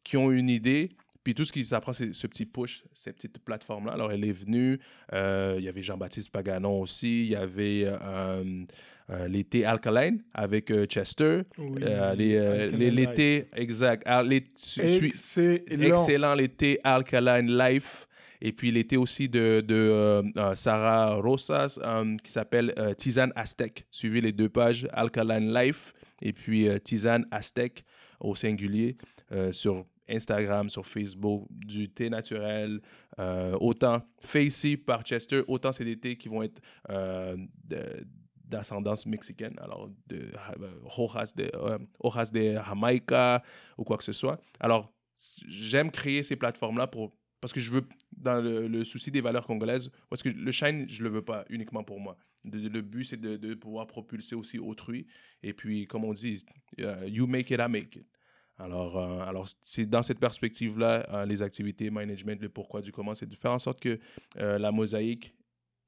[0.03, 0.91] qui ont une idée,
[1.25, 3.93] puis tout ce qui s'apprend, c'est ce petit push, cette petite plateforme-là.
[3.95, 4.79] Alors, elle est venue.
[5.15, 7.25] euh, il y avait Jean-Baptiste Paganon aussi.
[7.25, 8.45] Il y avait euh,
[9.09, 11.41] euh, l'été Alkaline avec Chester.
[11.57, 11.81] Oui,
[12.77, 14.07] l'été, exact.
[15.71, 16.35] Excellent.
[16.35, 18.07] l'été Alkaline Life.
[18.43, 20.23] Et puis l'été aussi de, de
[20.55, 21.79] Sarah Rosas
[22.23, 23.87] qui s'appelle Tisane Aztec.
[23.91, 27.83] Suivez les deux pages Alkaline Life et puis Tisane Aztec
[28.21, 28.99] au singulier
[29.53, 32.81] sur Instagram, sur Facebook, du thé naturel,
[33.19, 37.37] euh, autant Facey par Chester, autant c'est des thés qui vont être euh,
[38.45, 41.51] d'ascendance mexicaine, alors de euh, hojas de,
[42.33, 43.43] de Jamaica
[43.79, 44.41] ou quoi que ce soit.
[44.61, 44.93] Alors,
[45.47, 47.87] j'aime créer ces plateformes-là pour Parce que je veux,
[48.17, 51.85] dans le, souci des valeurs congolaises, parce que le shine, je le veux pas uniquement
[51.85, 52.17] pour moi.
[52.45, 55.07] Le, but, c'est de, pouvoir propulser aussi autrui.
[55.43, 56.45] Et puis, comme on dit,
[57.07, 58.07] you make it, I make it.
[58.57, 63.15] Alors, euh, alors c'est dans cette perspective-là, euh, les activités management, le pourquoi du comment,
[63.15, 63.99] c'est de faire en sorte que
[64.39, 65.35] euh, la mosaïque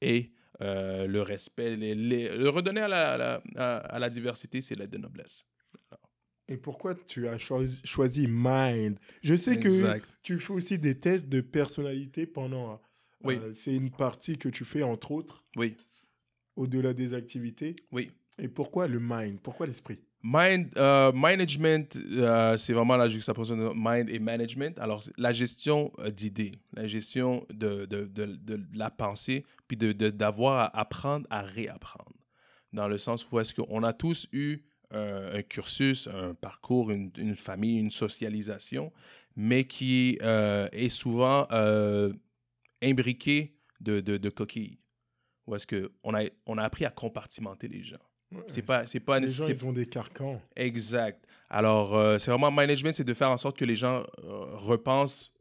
[0.01, 4.61] ait le respect, les, les- le redonner à la, à la- à- à la diversité,
[4.63, 5.45] c'est l'aide de noblesse.
[6.49, 8.99] Et pourquoi tu as choisi, choisi Mind?
[9.23, 12.81] Je sais que tu fais aussi des tests de personnalité pendant.
[13.25, 13.39] Oui.
[13.55, 15.77] c'est une partie que tu fais entre autres, Oui,
[16.57, 17.75] au-delà des activités.
[17.93, 18.11] oui.
[18.39, 19.41] Et pourquoi le mind?
[19.41, 19.99] Pourquoi l'esprit?
[20.29, 24.77] Mind, euh, management, euh, c'est vraiment la juxtaposition de mind et management.
[24.81, 30.81] Alors, la gestion euh, d'idées, la gestion de, de, de, la pensée, puis d'avoir à
[30.81, 32.11] apprendre à réapprendre.
[32.73, 37.79] Dans le sens où est-ce qu'on a tous eu un cursus, un parcours, une, famille,
[37.79, 38.93] une socialisation,
[39.37, 41.47] mais qui est souvent
[42.83, 44.79] imbriqué de coquilles.
[45.47, 48.03] Où est-ce qu'on a, on a appris à compartimenter les gens.
[48.49, 50.41] C'est pas, c'est pas, Les gens, ils ont des carcans.
[50.57, 51.25] Exact.
[51.49, 55.33] Alors, euh, c'est vraiment management, c'est de faire en sorte que les gens euh, repensent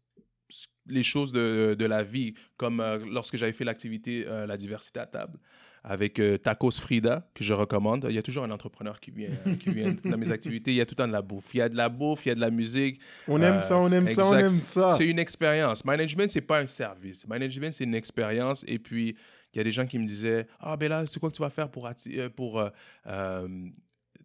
[0.88, 5.08] les choses de, de la vie, comme euh, lorsque j'avais fait l'activité La diversité à
[5.08, 5.40] table
[5.88, 8.08] avec Tacos Frida, que je recommande.
[8.10, 10.72] Il y a toujours un entrepreneur qui vient, qui vient dans mes activités.
[10.72, 11.54] Il y a tout le temps de la bouffe.
[11.54, 13.00] Il y a de la bouffe, il y a de la musique.
[13.28, 14.96] On aime ça, on aime ça, on aime ça.
[14.98, 15.86] C'est une expérience.
[15.86, 17.28] Management, c'est pas un service.
[17.28, 18.66] Management, c'est une expérience.
[18.68, 19.16] Et puis,
[19.56, 21.42] il y a des gens qui me disaient Ah, ben là, c'est quoi que tu
[21.42, 22.70] vas faire pour, euh, pour euh,
[23.08, 23.68] euh,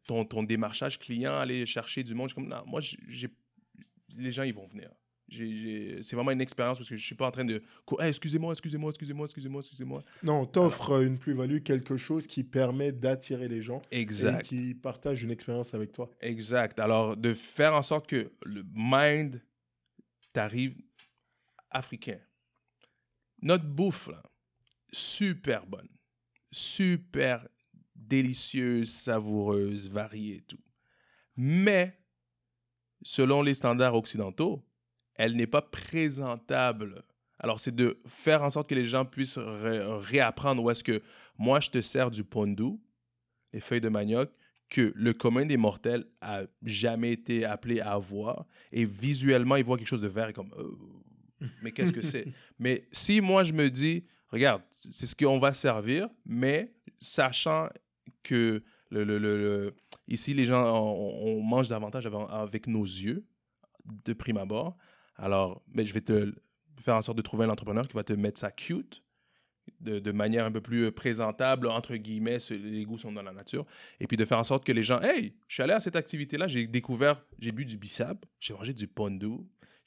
[0.06, 3.28] ton, ton démarchage client, aller chercher du monde Je suis comme Non, moi, j'ai-
[4.16, 4.90] les gens, ils vont venir.
[5.32, 7.62] C'est vraiment une expérience parce que je suis pas en train de.
[8.00, 10.02] Hey, excusez-moi, excusez-moi, excusez-moi, excusez-moi, excusez-moi.
[10.24, 14.42] Non, t'offres euh, une plus-value, quelque chose qui permet d'attirer les gens et Exact.
[14.44, 16.10] qui partagent une expérience avec toi.
[16.20, 16.80] Exact.
[16.80, 19.40] Alors, de faire en sorte que le mind
[20.32, 20.74] t'arrive
[21.70, 22.18] africain.
[23.40, 24.22] Notre bouffe, là,
[24.92, 25.88] super bonne,
[26.50, 27.46] super
[27.94, 30.58] délicieuse, savoureuse, variée et tout.
[31.36, 31.98] Mais,
[33.02, 34.64] selon les standards occidentaux,
[35.14, 37.04] elle n'est pas présentable.
[37.38, 41.02] Alors, c'est de faire en sorte que les gens puissent ré- réapprendre où est-ce que
[41.38, 42.78] moi, je te sers du pondu,
[43.52, 44.30] les feuilles de manioc,
[44.68, 48.46] que le commun des mortels a jamais été appelé à voir.
[48.72, 52.26] Et visuellement, il voit quelque chose de vert et comme, Euh, mais qu'est-ce que c'est?
[52.58, 57.68] mais si moi, je me dis, regarde, c'est ce qu'on va servir, mais sachant
[58.22, 58.62] que
[60.08, 63.24] ici, les gens, on, mange davantage avec, nos yeux,
[63.84, 64.76] de prime abord.
[65.16, 66.34] Alors, mais je vais te
[66.80, 69.02] faire en sorte de trouver un entrepreneur qui va te mettre ça cute,
[69.80, 73.66] de, manière un peu plus euh, présentable, entre guillemets, les goûts sont dans la nature,
[73.98, 75.96] et puis de faire en sorte que les gens, hey, je suis allé à cette
[75.96, 79.38] activité-là, j'ai découvert, j'ai bu du bissap, j'ai mangé du pondu,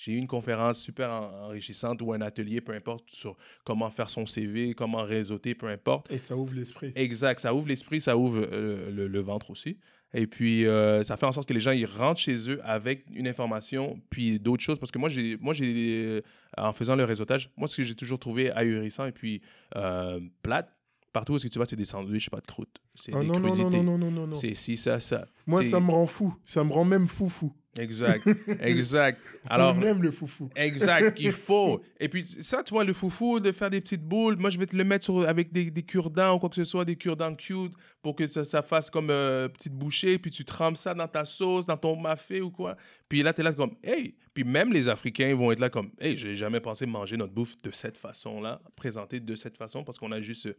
[0.04, 4.10] j'ai eu une conférence super en- enrichissante ou un atelier, peu importe, sur comment faire
[4.10, 6.12] son CV, comment réseauter, peu importe.
[6.12, 6.92] Et ça ouvre l'esprit.
[6.96, 9.78] Exact, ça ouvre l'esprit, ça ouvre euh, le, le ventre aussi.
[10.16, 13.06] Et puis, euh, ça fait en sorte que les gens, ils rentrent chez eux avec
[13.16, 14.78] une information, puis d'autres choses.
[14.78, 16.22] Parce que moi, j'ai, moi, j'ai, euh,
[16.58, 19.42] en faisant le réseautage, moi, ce que j'ai toujours trouvé ahurissant et puis
[19.76, 20.70] euh, plate,
[21.14, 22.76] partout où est-ce que tu vas, c'est des sandwichs, pas de croûte.
[22.94, 24.36] C'est Ah des non, non, non, non, non, non, non, non.
[24.36, 25.26] C'est si, ça, ça.
[25.48, 26.36] Moi, ça me rend fou.
[26.46, 27.52] Ça me rend même fou-fou.
[27.80, 28.28] Exact,
[28.60, 29.20] exact.
[29.50, 30.50] Alors, aime le foufou.
[30.56, 31.82] Exact, qu'il faut.
[32.00, 34.68] Et puis, ça, tu vois, le foufou, de faire des petites boules, moi, je vais
[34.68, 37.34] te le mettre sur, avec des, des cure-dents ou quoi que ce soit, des cure-dents
[37.34, 41.08] cute, pour que ça, ça fasse comme euh, petite bouchée, puis tu trempes ça dans
[41.08, 42.78] ta sauce, dans ton mafé ou quoi.
[43.10, 44.16] Puis là, tu es là comme, hey.
[44.36, 47.34] Puis même les Africains ils vont être là comme, hey, j'ai jamais pensé manger notre
[47.34, 50.58] bouffe de cette façon-là, présentée de cette façon, parce qu'on a juste, euh,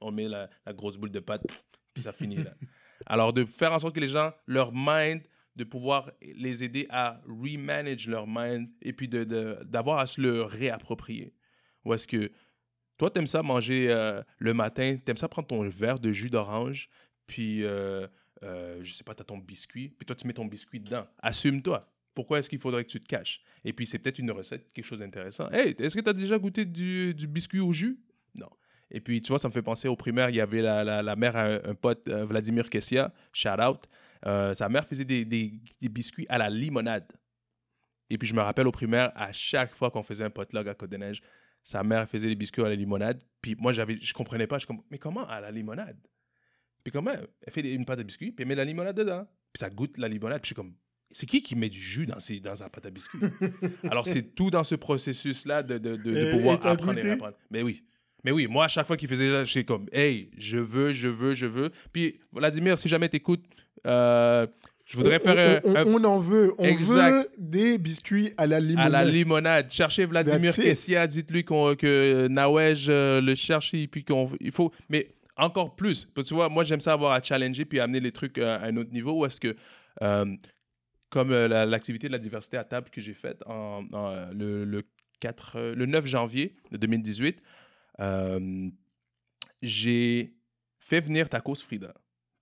[0.00, 1.42] on met la, la grosse boule de pâte,
[1.94, 2.54] puis ça finit là.
[3.06, 5.22] Alors, de faire en sorte que les gens, leur mind,
[5.56, 10.20] de pouvoir les aider à remanage leur mind et puis de- de- d'avoir à se
[10.20, 11.34] le réapproprier.
[11.84, 12.30] Ou est-ce que
[12.98, 16.88] toi, t'aimes ça manger euh, le matin, t'aimes ça prendre ton verre de jus d'orange,
[17.26, 18.06] puis, euh,
[18.42, 21.06] euh, je sais pas, t'as ton biscuit, puis toi, tu mets ton biscuit dedans.
[21.18, 21.90] Assume-toi.
[22.14, 23.40] Pourquoi est-ce qu'il faudrait que tu te caches?
[23.64, 25.50] Et puis, c'est peut-être une recette, quelque chose d'intéressant.
[25.50, 27.98] Hey, est-ce que tu as déjà goûté du, biscuit au jus?
[28.36, 28.50] Non.
[28.90, 31.02] Et puis, tu vois, ça me fait penser au primaire, il y avait la, la,
[31.02, 33.88] la mère à un, un pote, euh, Vladimir Kessia, shout out.
[34.26, 37.06] Euh, sa mère faisait des, des- des biscuits à la limonade.
[38.10, 40.74] Et puis, je me rappelle au primaire, à chaque fois qu'on faisait un potluck à
[40.74, 41.22] Côte-des-Neiges,
[41.62, 43.22] sa mère faisait des biscuits à la limonade.
[43.40, 44.58] Puis moi, j'avais, je comprenais pas.
[44.58, 45.96] Je comme, mais comment à la limonade?
[46.82, 47.12] Puis comment?
[47.42, 49.26] Elle fait une pâte à biscuits, puis elle met la limonade dedans.
[49.52, 50.40] Puis ça goûte la limonade.
[50.42, 50.74] Puis je suis comme,
[51.10, 53.20] c'est qui qui met du jus dans, ses, dans sa pâte à biscuits?
[53.84, 56.94] Alors, c'est tout dans ce processus-là de, de, de, de Et- pouvoir et apprendre et
[56.96, 57.06] goûté?
[57.08, 57.36] réapprendre.
[57.50, 57.82] Mais oui.
[58.22, 61.08] Mais oui, moi, à chaque fois qu'il faisait ça, j'étais comme, hey, je veux, je
[61.08, 61.70] veux, je veux.
[61.92, 63.44] Puis, Vladimir, si jamais t'écoutes,
[63.86, 64.46] euh,
[64.84, 66.52] Je voudrais on, faire on- un- un- on en veut.
[66.58, 67.10] On Exact.
[67.12, 68.92] veut des biscuits à la à limonade.
[68.92, 69.70] la limonade.
[69.70, 70.54] Cherchez Vladimir.
[70.54, 74.70] Kessia, dites-lui qu'on- que Nawej euh, le cherche, et puis qu'on il faut.
[74.88, 76.04] Mais encore plus.
[76.14, 78.58] Parce que Tu vois, moi, j'aime ça avoir à challenger puis amener les trucs euh,
[78.58, 79.56] à un autre niveau où est-ce que.
[80.02, 80.26] euh,
[81.10, 84.26] comme euh, la- l'activité de la diversité à table que j'ai faite en, en, euh,
[84.32, 84.82] le, le
[85.20, 87.40] 4, euh, le 9 janvier de 2018,
[88.00, 88.68] euh,
[89.62, 90.34] j'ai
[90.80, 91.94] fait venir Tacos Frida.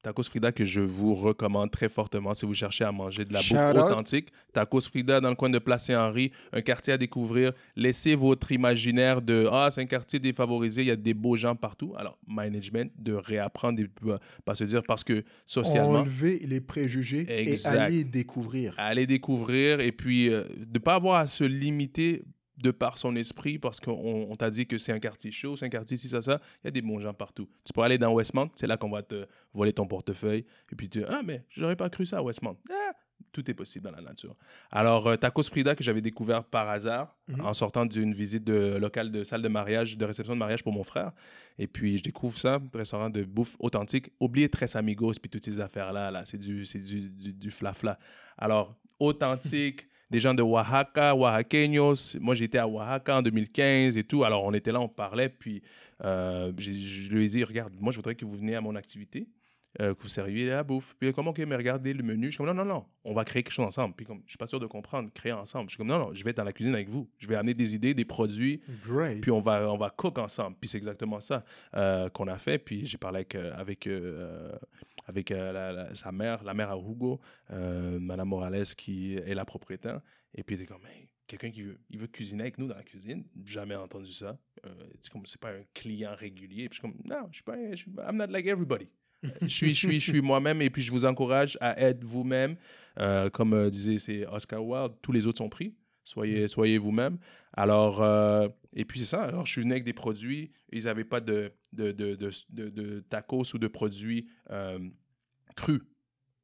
[0.03, 3.41] Tacos Frida que je vous recommande très fortement si vous cherchez à manger de la
[3.41, 3.77] Shout bouffe out.
[3.77, 4.29] authentique.
[4.53, 7.53] Tacos Frida dans le coin de Place Henri, un quartier à découvrir.
[7.77, 11.55] Laissez votre imaginaire de ah c'est un quartier défavorisé, il y a des beaux gens
[11.55, 11.95] partout.
[11.97, 17.25] Alors management de réapprendre, et pas- pas se dire parce que socialement Enlever les préjugés
[17.29, 17.75] Exact.
[17.75, 18.75] et aller découvrir.
[18.79, 22.25] aller découvrir et puis euh, de ne pas avoir à se limiter
[22.59, 23.93] de par son esprit parce qu'on
[24.31, 26.41] on t'a dit que c'est un quartier chaud, c'est un quartier ci, ça, ça.
[26.63, 27.49] Il y a des bons gens partout.
[27.65, 30.89] Tu peux aller dans Westmount, c'est là qu'on va te voler ton portefeuille et puis
[30.89, 32.57] tu Ah, mais j'aurais pas cru ça à Westmount.
[32.71, 32.93] Ah,
[33.31, 34.37] tout est possible dans la nature.
[34.71, 37.41] Alors, euh, Tacos Frida que j'avais découvert par hasard Mhm.
[37.41, 40.73] en sortant d'une visite de locale de salle de mariage, de réception de mariage pour
[40.73, 41.13] mon frère.
[41.59, 44.11] Et puis, je découvre ça, restaurant de bouffe authentique.
[44.21, 46.11] Oubliez Tres Amigos puis toutes ces affaires-là.
[46.11, 47.99] Là, c'est du, c'est du, du, du flafla.
[48.37, 52.19] Alors, authentique, des gens de Oaxaca, Oaxaqueños.
[52.21, 54.25] Moi, j'étais à Oaxaca en 2015 et tout.
[54.25, 55.31] Alors, on était là, on parlait.
[55.31, 55.63] Puis,
[56.05, 59.27] euh, je lui ai dit, regarde, moi, je voudrais que vous veniez à mon activité,
[59.81, 60.95] euh, que vous serviez la bouffe.
[61.01, 62.27] Puis, comment, ok, mais regardez le menu.
[62.27, 63.95] Je suis comme, non, non, non, on va créer quelque chose ensemble.
[63.97, 65.71] Puis, comme, je suis pas sûr de comprendre, créer ensemble.
[65.71, 67.09] Je suis comme, non, non, je vais être dans la cuisine avec vous.
[67.19, 68.61] Je vais amener des idées, des produits.
[68.87, 69.23] Great.
[69.23, 70.57] Puis on va, on va cook ensemble.
[70.61, 71.43] Puis c'est exactement ça
[71.75, 72.59] euh, qu'on a fait.
[72.59, 73.89] Puis j'ai parlé avec, euh, avec,
[75.07, 80.01] avec euh, sa mère, la mère à Hugo, euh, Madame Morales, qui est la propriétaire.
[80.35, 82.83] Et puis était comme, Hey, quelqu'un qui veut, il veut cuisiner avec nous dans la
[82.83, 83.25] cuisine.
[83.45, 84.39] Jamais entendu ça.
[84.67, 86.69] Euh, c'est comme, c'est pas un client régulier.
[86.69, 88.89] Puis je suis comme, non, je suis pas, je I'm not like everybody.
[89.25, 92.05] Euh, je suis, je suis, je suis moi-même et puis je vous encourage à être
[92.05, 92.57] vous-même.
[92.99, 95.75] Euh, comme euh, disait Oscar Wilde, tous les autres sont pris.
[96.05, 97.19] Soyez, soyez vous-même.
[97.53, 99.23] Alors, euh, et puis c'est ça.
[99.23, 100.51] Alors, je suis venu avec des produits.
[100.73, 104.79] Ils n'avaient pas de, de, tacos ou de produits euh,
[105.57, 105.83] crus.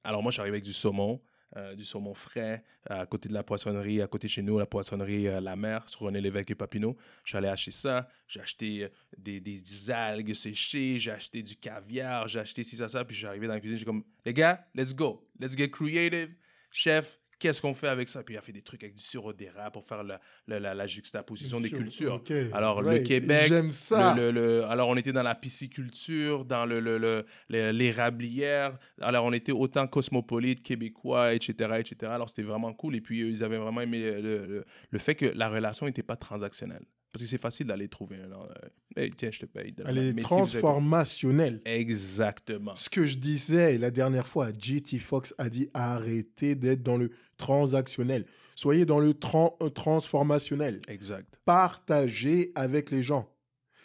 [0.04, 1.20] Alors, moi, arrivé avec du saumon,
[1.56, 4.66] euh, du saumon frais, à côté de la poissonnerie, à côté de chez nous, la
[4.66, 6.94] poissonnerie euh, La Mer, sur René Lévesque et Papineau.
[7.32, 8.06] Allé acheter ça.
[8.26, 13.02] J'ai acheté euh, des, algues séchées, j'ai acheté du caviar, j'ai acheté ci, ça, ça.
[13.02, 15.26] Puis arrivé dans la cuisine, j'ai comme, les gars, let's go.
[15.40, 16.34] Let's get creative.
[16.70, 18.22] Chef, qu'est-ce qu'on fait avec ça?
[18.22, 20.74] Puis il a fait des trucs avec du sirop d'érable pour faire la, la, la,
[20.74, 22.14] la juxtaposition des cultures.
[22.52, 22.98] Alors, le.
[23.04, 24.14] Québec, ça.
[24.14, 28.78] Le- le- le- alors, on était dans la pisciculture, dans le, le, le- le- l'érablière.
[29.00, 32.12] Alors, on était autant cosmopolite, québécois, etc., etc.
[32.12, 32.96] Alors, c'était vraiment cool.
[32.96, 36.02] Et puis, ils avaient vraiment aimé le, le- le- le fait que la relation n'était
[36.02, 36.84] pas transactionnelle.
[37.12, 38.30] Parce que c'est facile d'aller trouver un...
[38.32, 39.74] euh, Hey, tiens, je te paye.
[39.86, 41.60] Elle est si transformationnelle.
[41.64, 42.74] Exactement.
[42.74, 47.10] Ce que je disais la dernière fois, GT Fox a dit arrêtez d'être dans le
[47.36, 48.26] transactionnel.
[48.56, 50.80] Soyez dans le tran- euh, transformationnel.
[50.88, 51.40] Exact.
[51.44, 53.32] Partagez avec les gens.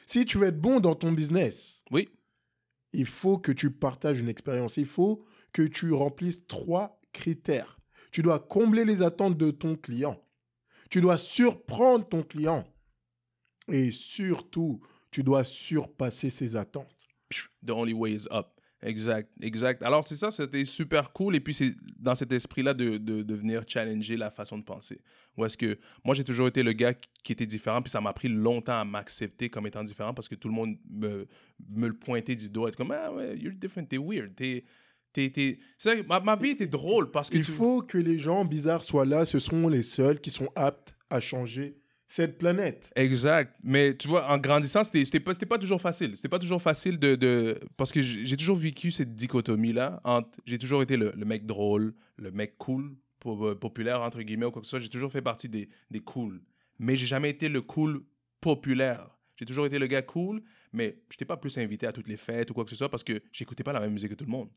[0.06, 2.10] Si tu veux être bon dans ton business, Oui.
[2.92, 4.78] il faut que tu partages une expérience.
[4.78, 7.80] Il faut que tu remplisses trois critères.
[8.12, 10.20] Tu dois combler les attentes de ton client.
[10.90, 12.66] Tu dois surprendre ton client.
[13.72, 16.88] Et surtout, tu dois surpasser ses attentes.
[17.66, 18.48] The only way is up.
[18.86, 19.82] Exact, exact.
[19.82, 21.38] Alors, c'est ça, c'était super cool.
[21.38, 25.00] Et puis, c'est dans cet esprit-là de, de, de venir challenger la façon de penser.
[25.38, 28.12] Ou est-ce que moi, j'ai toujours été le gars qui était différent, puis ça m'a
[28.12, 31.28] pris longtemps à m'accepter comme étant différent parce que tout le monde me,
[31.70, 32.68] me le pointait du doigt.
[32.70, 34.66] Être comme, ah ouais, you're different, t'es weird, t'es.
[35.86, 37.52] vrai, ma, ma vie était drôle parce que Il tu.
[37.52, 39.24] faut que les gens bizarres soient là.
[39.24, 41.78] Ce sont les seuls qui sont aptes à changer
[42.16, 42.92] cette planète.
[42.96, 43.56] Exact.
[43.64, 46.16] Mais tu vois, en grandissant, c'était pas, pas toujours facile.
[46.16, 47.60] C'était pas toujours facile de.
[47.76, 50.00] Parce que j'ai toujours vécu cette dichotomie-là.
[50.46, 52.96] J'ai toujours été le, mec drôle, le mec cool,
[53.26, 54.80] euh, populaire, entre guillemets, ou quoi que ce soit.
[54.80, 56.40] J'ai toujours fait partie des, des cools.
[56.78, 58.04] Mais j'ai jamais été le cool
[58.42, 59.10] populaire.
[59.36, 62.18] J'ai toujours été le gars cool, mais je n'étais pas plus invité à toutes les
[62.18, 64.26] fêtes ou quoi que ce soit parce que j'écoutais pas la même musique que tout
[64.26, 64.50] le monde.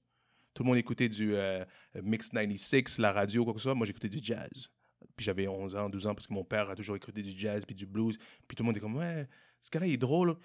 [0.53, 1.65] Tout le monde écoutait du euh,
[2.03, 3.75] Mix 96, la radio, quoi que ce soit.
[3.75, 4.69] Moi, j'écoutais du jazz.
[5.17, 7.65] Puis j'avais 11 ans, 12 ans, parce que mon père a toujours écouté du jazz,
[7.65, 8.19] puis du blues.
[8.49, 9.29] Puis tout le monde est comme, ouais,
[9.61, 10.37] ce gars-là, il est drôle,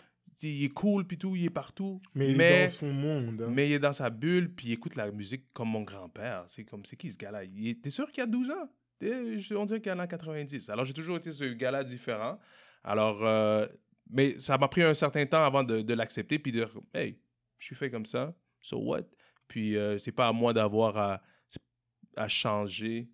[0.42, 2.02] il est cool, puis tout, il est partout.
[2.16, 3.42] Mais, il mais, est dans son monde.
[3.42, 3.50] hein.
[3.52, 6.44] mais il est dans sa bulle, puis il écoute la musique comme mon grand-père.
[6.48, 7.44] C'est comme, c'est qui ce gars-là?
[7.44, 8.70] Il T'es sûr qu'il a 12 ans?
[9.56, 10.70] On dirait qu'il en a 90.
[10.70, 12.38] Alors j'ai toujours été ce gars-là différent.
[12.84, 13.66] Alors, euh,
[14.10, 17.20] mais ça m'a pris un certain temps avant de, de l'accepter, puis de dire, hey,
[17.58, 19.04] je suis fait comme ça, so what?
[19.48, 21.22] Puis euh, c'est pas à moi d'avoir à,
[22.16, 23.10] à changer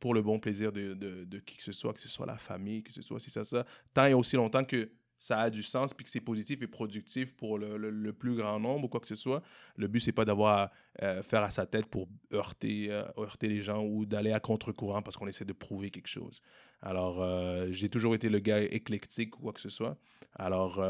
[0.00, 2.38] pour le bon plaisir de, de, de qui que ce soit, que ce soit la
[2.38, 4.90] famille, que ce soit si ça, ça, tant et aussi longtemps que
[5.20, 8.60] ça a du sens, puis que c'est positif et productif pour le, le- plus grand
[8.60, 9.42] nombre ou quoi que ce soit.
[9.76, 10.72] Le but, c'est pas d'avoir à
[11.02, 15.02] euh, faire à sa tête pour heurter, euh, heurter les gens ou d'aller à contre-courant
[15.02, 16.40] parce qu'on essaie de prouver quelque chose.
[16.82, 19.96] Alors, euh, j'ai toujours été le gars éclectique ou quoi que ce soit.
[20.36, 20.80] Alors,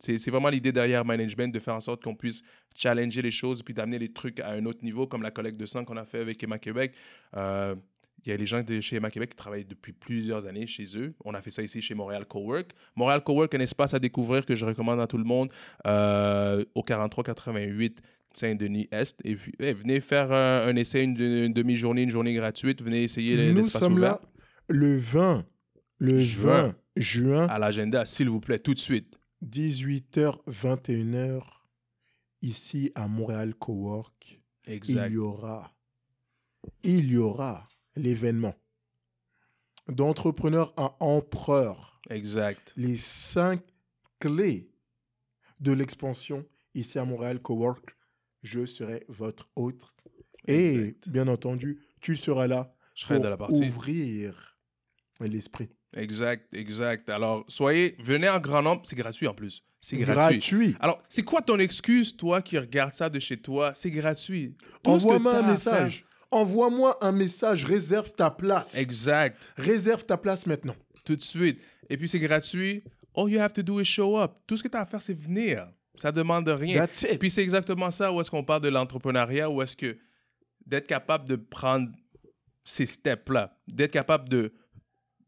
[0.00, 2.42] c'est c'est vraiment l'idée derrière management de faire en sorte qu'on puisse
[2.74, 5.66] challenger les choses puis d'amener les trucs à un autre niveau, comme la collecte de
[5.66, 6.94] sang qu'on a fait avec Emma Québec.
[8.24, 10.84] Il y a les gens de chez Emma Québec qui travaillent depuis plusieurs années chez
[10.96, 11.12] eux.
[11.24, 12.70] On a fait ça ici chez Montréal Cowork.
[12.94, 15.50] Montréal Cowork, un espace à découvrir que je recommande à tout le monde
[15.86, 18.00] euh, au 4388
[18.34, 19.20] Saint-Denis-Est.
[19.24, 22.80] Et puis, eh, venez faire un, un essai, une, une demi-journée, une journée gratuite.
[22.82, 24.20] Venez essayer les- Nous l'espace sommes ouvert là
[24.68, 25.44] le 20,
[25.98, 26.62] le Juin.
[26.68, 29.18] 20 juin, à l'agenda, s'il vous plaît, tout de suite.
[29.44, 31.40] 18h, 21h,
[32.42, 34.40] ici à Montréal Cowork.
[34.68, 35.08] Exact.
[35.08, 35.72] il y aura,
[36.84, 37.66] il y aura
[37.96, 38.54] l'événement
[39.88, 42.72] d'entrepreneurs à empereur, Exact.
[42.76, 43.60] les cinq
[44.20, 44.70] clés
[45.60, 47.96] de l'expansion ici à Montréal Cowork.
[48.42, 49.82] Je serai votre hôte.
[50.48, 51.08] Et Exact.
[51.08, 53.64] bien entendu, tu seras là Je serai pour de la partie.
[53.68, 54.56] ouvrir
[55.20, 55.68] l'esprit.
[55.96, 57.08] Exact, exact.
[57.10, 58.82] Alors, soyez, venez en grand nombre.
[58.84, 59.62] C'est gratuit en plus.
[59.80, 60.38] C'est gratuit.
[60.38, 60.76] Gratuit.
[60.80, 63.72] Alors, c'est quoi ton excuse, toi, qui regarde ça de chez toi?
[63.74, 64.56] C'est gratuit.
[64.84, 66.04] Envoie-moi un message.
[66.32, 67.64] Envoie-moi un message.
[67.64, 68.74] Réserve ta place.
[68.74, 69.52] Exact.
[69.56, 70.74] Réserve ta place maintenant.
[71.04, 71.60] Tout de suite.
[71.88, 72.82] Et puis, c'est gratuit.
[73.14, 74.32] All you have to do is show up.
[74.46, 75.68] Tout ce que tu as à faire, c'est venir.
[75.96, 76.86] Ça demande rien.
[76.86, 77.18] That's Et it.
[77.20, 79.98] puis, c'est exactement ça où est-ce qu'on parle de l'entrepreneuriat, où est-ce que
[80.64, 81.90] d'être capable de prendre
[82.64, 84.52] ces steps-là, d'être capable de,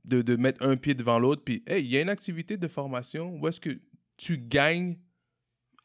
[0.04, 2.68] de, de mettre un pied devant l'autre, puis, hey, il y a une activité de
[2.68, 3.78] formation où est-ce que
[4.16, 4.96] tu gagnes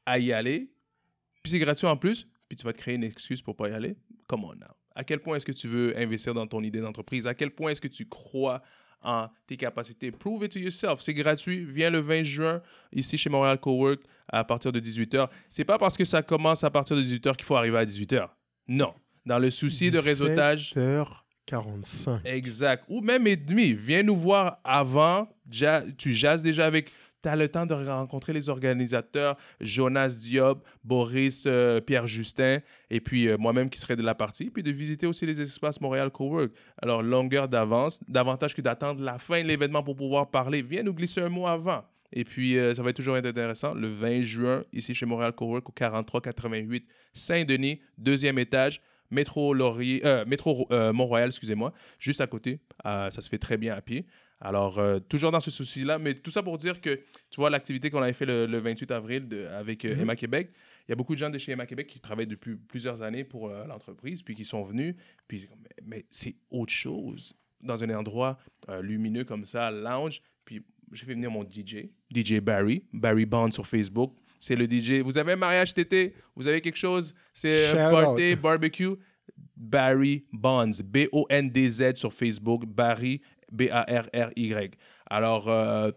[0.06, 0.72] à y aller,
[1.42, 3.74] puis c'est gratuit en plus, puis tu vas te créer une excuse pour pas y
[3.74, 3.98] aller.
[4.28, 4.79] Come on now.
[4.96, 7.26] À quel point est-ce que tu veux investir dans ton idée d'entreprise?
[7.28, 8.62] À quel point est-ce que tu crois
[9.02, 10.12] en tes capacités?
[10.12, 11.00] Prove it to yourself.
[11.02, 11.64] C'est gratuit.
[11.66, 12.62] Viens le 20 juin
[12.94, 15.30] ici chez Montréal Cowork à partir de 18h.
[15.48, 18.28] C'est pas parce que ça commence à partir de 18h qu'il faut arriver à 18h.
[18.68, 18.94] Non.
[19.26, 20.72] Dans le souci de réseautage.
[21.52, 22.22] 17h45.
[22.26, 22.84] Exact.
[22.90, 23.74] Ou même et demi.
[23.74, 25.28] Viens nous voir avant.
[25.50, 26.92] Ja- tu jases déjà avec.
[27.22, 32.60] Tu as le temps de rencontrer les organisateurs, Jonas Diop, Boris, euh, Pierre Justin,
[32.90, 35.82] et puis euh, moi-même qui serai de la partie, puis de visiter aussi les espaces
[35.82, 36.52] Montréal Cowork.
[36.82, 40.62] Alors, longueur d'avance, davantage que d'attendre la fin de l'événement pour pouvoir parler.
[40.62, 41.84] Viens nous glisser un mot avant.
[42.14, 43.74] Et puis, euh, ça va être toujours intéressant.
[43.74, 50.68] Le 20 juin, ici chez Montréal Cowork, au 4388 Saint-Denis, deuxième étage, métro Laurier, métro
[50.72, 52.60] excusez-moi, juste à côté.
[52.84, 54.06] Ça se fait très bien à pied.
[54.42, 56.96] Alors, euh, toujours dans ce souci-là, mais tout ça pour dire que,
[57.30, 60.02] tu vois, l'activité qu'on avait fait le, le 28 avril de- avec euh, Mhm.
[60.02, 60.52] Emma Québec,
[60.88, 63.24] il y a beaucoup de gens de chez Emma Québec qui travaillent depuis plusieurs années
[63.26, 64.96] pour euh, l'entreprise, puis qui sont venus,
[65.28, 67.34] puis mais, mais c'est autre chose.
[67.62, 68.38] Dans un endroit
[68.82, 70.64] lumineux comme ça, lounge, puis
[70.94, 74.14] j'ai fait venir mon DJ, DJ Barry, Barry Bond sur Facebook.
[74.40, 75.02] C'est le DJ.
[75.04, 76.14] Vous avez un mariage cet été?
[76.38, 77.14] Vous avez quelque chose?
[77.34, 78.40] C'est party, out.
[78.42, 78.96] barbecue?
[79.58, 83.20] Barry Bonds, B-O-N-D-Z sur Facebook, Barry,
[83.52, 84.76] B-A-R-R-Y.
[85.10, 85.92] Alors, euh,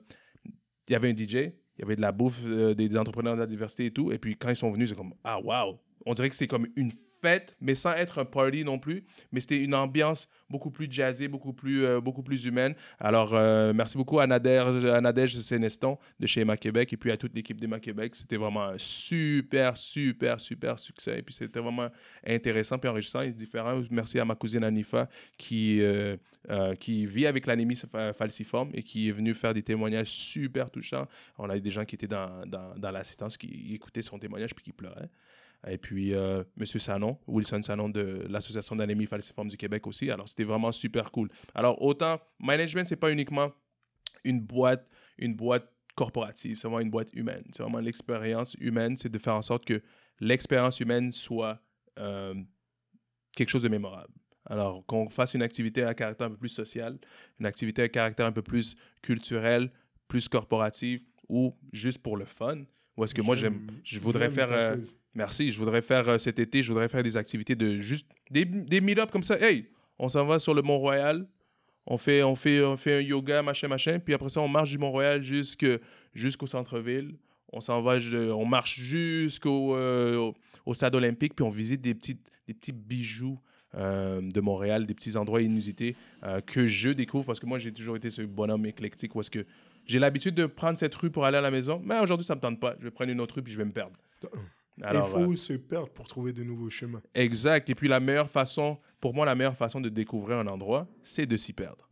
[0.88, 3.34] il y avait un DJ, il y avait de la bouffe, euh, des, des entrepreneurs
[3.34, 4.12] de la diversité et tout.
[4.12, 5.78] Et puis, quand ils sont venus, c'est comme, ah, wow!
[6.06, 6.92] On dirait que c'est comme une
[7.22, 9.04] fête, mais sans être un party non plus.
[9.30, 12.74] Mais c'était une ambiance beaucoup plus jazzée, beaucoup plus, euh, beaucoup plus humaine.
[12.98, 17.10] Alors, euh, merci beaucoup à Nadège, à Nadège Séneston de chez Emma Québec et puis
[17.10, 18.14] à toute l'équipe d'Emma Québec.
[18.14, 21.20] C'était vraiment un super, super, super succès.
[21.20, 21.88] Et puis, c'était vraiment
[22.26, 23.80] intéressant puis enrichissant et différent.
[23.90, 25.08] Merci à ma cousine Anifa
[25.38, 26.16] qui, euh,
[26.78, 31.06] qui vit avec l'anémie fa- falciforme et qui est venue faire des témoignages super touchants.
[31.38, 34.54] On a eu des gens qui étaient dans, dans, dans l'assistance qui écoutaient son témoignage
[34.54, 35.08] puis qui pleuraient.
[35.68, 36.66] Et puis, euh, M.
[36.66, 40.10] Sanon, Wilson Sanon de l'Association d'anémie falciforme du Québec aussi.
[40.10, 41.28] Alors, c'était vraiment super cool.
[41.54, 43.52] Alors, autant, management, c'est pas uniquement
[44.24, 44.88] une boîte,
[45.18, 47.44] une boîte corporative, c'est vraiment une boîte humaine.
[47.52, 49.82] C'est vraiment l'expérience humaine, c'est de faire en sorte que
[50.20, 51.60] l'expérience humaine soit
[51.98, 52.34] euh,
[53.32, 54.12] quelque chose de mémorable.
[54.46, 56.98] Alors, qu'on fasse une activité à caractère un peu plus social,
[57.38, 59.70] une activité à caractère un peu plus culturel,
[60.08, 62.64] plus corporative, ou juste pour le fun.
[62.96, 64.50] Ou est-ce que moi, j'aime, je voudrais faire...
[64.50, 64.76] euh.
[65.14, 65.52] Merci.
[65.52, 68.80] Je voudrais faire euh, cet été, je voudrais faire des activités de juste des, des
[68.80, 69.38] meet-up comme ça.
[69.38, 69.66] Hey,
[69.98, 71.26] on s'en va sur le Mont-Royal.
[71.86, 73.98] On fait, on, fait, on fait un yoga, machin, machin.
[73.98, 77.16] Puis après ça, on marche du Mont-Royal jusqu'au centre-ville.
[77.52, 77.98] On s'en va,
[78.34, 80.32] on marche jusqu'au euh,
[80.64, 81.34] au, stade olympique.
[81.34, 83.38] Puis on visite des, petites, des petits bijoux
[83.74, 87.72] euh, de Montréal, des petits endroits inusités euh, que je découvre parce que moi, j'ai
[87.72, 89.44] toujours été ce bonhomme éclectique où que
[89.84, 91.82] j'ai l'habitude de prendre cette rue pour aller à la maison.
[91.84, 92.76] Mais aujourd'hui, ça me tente pas.
[92.78, 93.96] Je vais prendre une autre rue puis je vais me perdre.
[94.82, 97.02] Alors, Il euh, faut se perdre pour trouver de nouveaux chemins.
[97.14, 97.68] Exact.
[97.70, 101.26] Et puis la meilleure façon, pour moi, la meilleure façon de découvrir un endroit, c'est
[101.26, 101.88] de s'y perdre.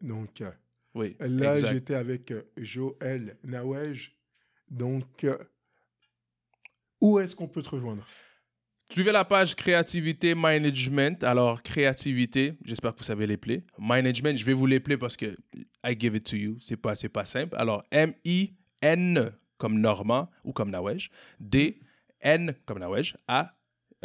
[0.00, 0.50] Donc, euh,
[0.94, 1.16] Oui.
[1.20, 4.12] Là, j'étais avec euh, Joël Nawej.
[4.70, 5.36] Donc, euh,
[7.00, 8.06] où est-ce qu'on peut te rejoindre?
[8.90, 11.22] Suivez la page Créativité Management.
[11.22, 13.62] Alors, créativité, j'espère que vous savez les play.
[13.78, 15.36] Management, je vais vous les play parce que
[15.84, 16.56] I give it to you.
[16.60, 17.54] C'est pas, c'est pas simple.
[17.58, 21.10] Alors, M-I-N comme Normand ou comme Nawej.
[21.40, 21.80] D,
[22.20, 23.14] N comme Nawej.
[23.28, 23.54] A,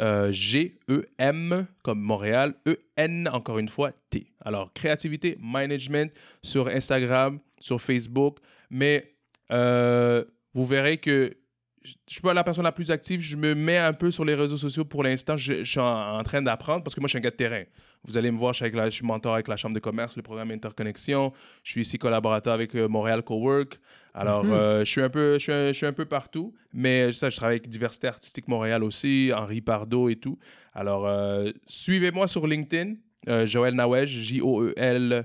[0.00, 2.54] euh, G, E, M comme Montréal.
[2.66, 4.26] E, N, encore une fois, T.
[4.40, 8.38] Alors, créativité, management sur Instagram, sur Facebook.
[8.70, 9.14] Mais
[9.52, 11.36] euh, vous verrez que
[11.84, 13.20] je suis pas la personne la plus active.
[13.20, 15.36] Je me mets un peu sur les réseaux sociaux pour l'instant.
[15.36, 17.64] Je, suis en, en train d'apprendre parce que moi, je suis un gars de terrain.
[18.04, 19.80] Vous allez me voir, je suis, avec la- je suis mentor avec la Chambre de
[19.80, 21.32] commerce, le programme Interconnexion.
[21.62, 23.78] Je suis ici collaborateur avec euh, Montréal Cowork.
[24.14, 24.52] Alors, Mhm.
[24.52, 26.54] euh, je, suis un peu, je, suis un, je suis un peu partout.
[26.72, 30.38] Mais ça, je travaille avec Diversité Artistique Montréal aussi, Henri Pardo et tout.
[30.72, 32.94] Alors, euh, suivez-moi sur LinkedIn,
[33.28, 35.24] euh, Joël Nawej, J-O-E-L-E,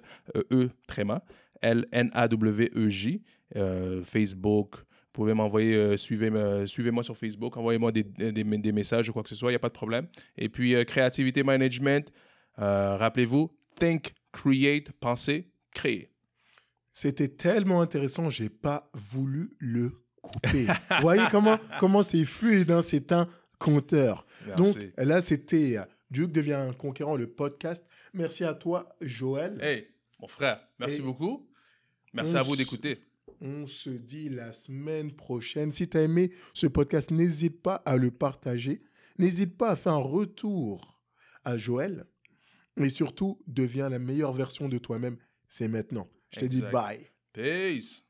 [0.51, 1.21] E, tréma,
[1.61, 3.21] L-N-A-W-E-J.
[3.55, 4.83] Euh, Facebook, vous
[5.13, 6.31] pouvez m'envoyer, euh, suivez,
[6.65, 9.57] suivez-moi sur Facebook, envoyez-moi des, des, des messages ou quoi que ce soit, il n'y
[9.57, 10.07] a pas de problème.
[10.37, 12.11] Et puis, créativité management,
[12.57, 16.09] rappelez-vous, think, create, penser, créer.
[17.01, 20.65] C'était tellement intéressant, j'ai pas voulu le couper.
[20.65, 23.25] Vous voyez comment comment c'est fluide, hein, c'est un
[23.57, 24.25] compteur.
[24.57, 27.85] Donc là, c'était euh, Duke devient un conquérant, le podcast.
[28.13, 29.57] Merci à toi, Joël.
[29.61, 29.87] Hey,
[30.19, 31.49] mon frère, merci Et beaucoup.
[32.11, 32.99] Merci à vous d'écouter.
[33.39, 35.71] On se dit la semaine prochaine.
[35.71, 38.81] Si tu as aimé ce podcast, n'hésite pas à le partager.
[39.17, 41.01] N'hésite pas à faire un retour
[41.45, 42.07] à Joël.
[42.75, 45.15] Et surtout, deviens la meilleure version de toi-même.
[45.47, 46.09] C'est maintenant.
[46.31, 47.09] Je te dis bye.
[47.33, 48.03] Peace.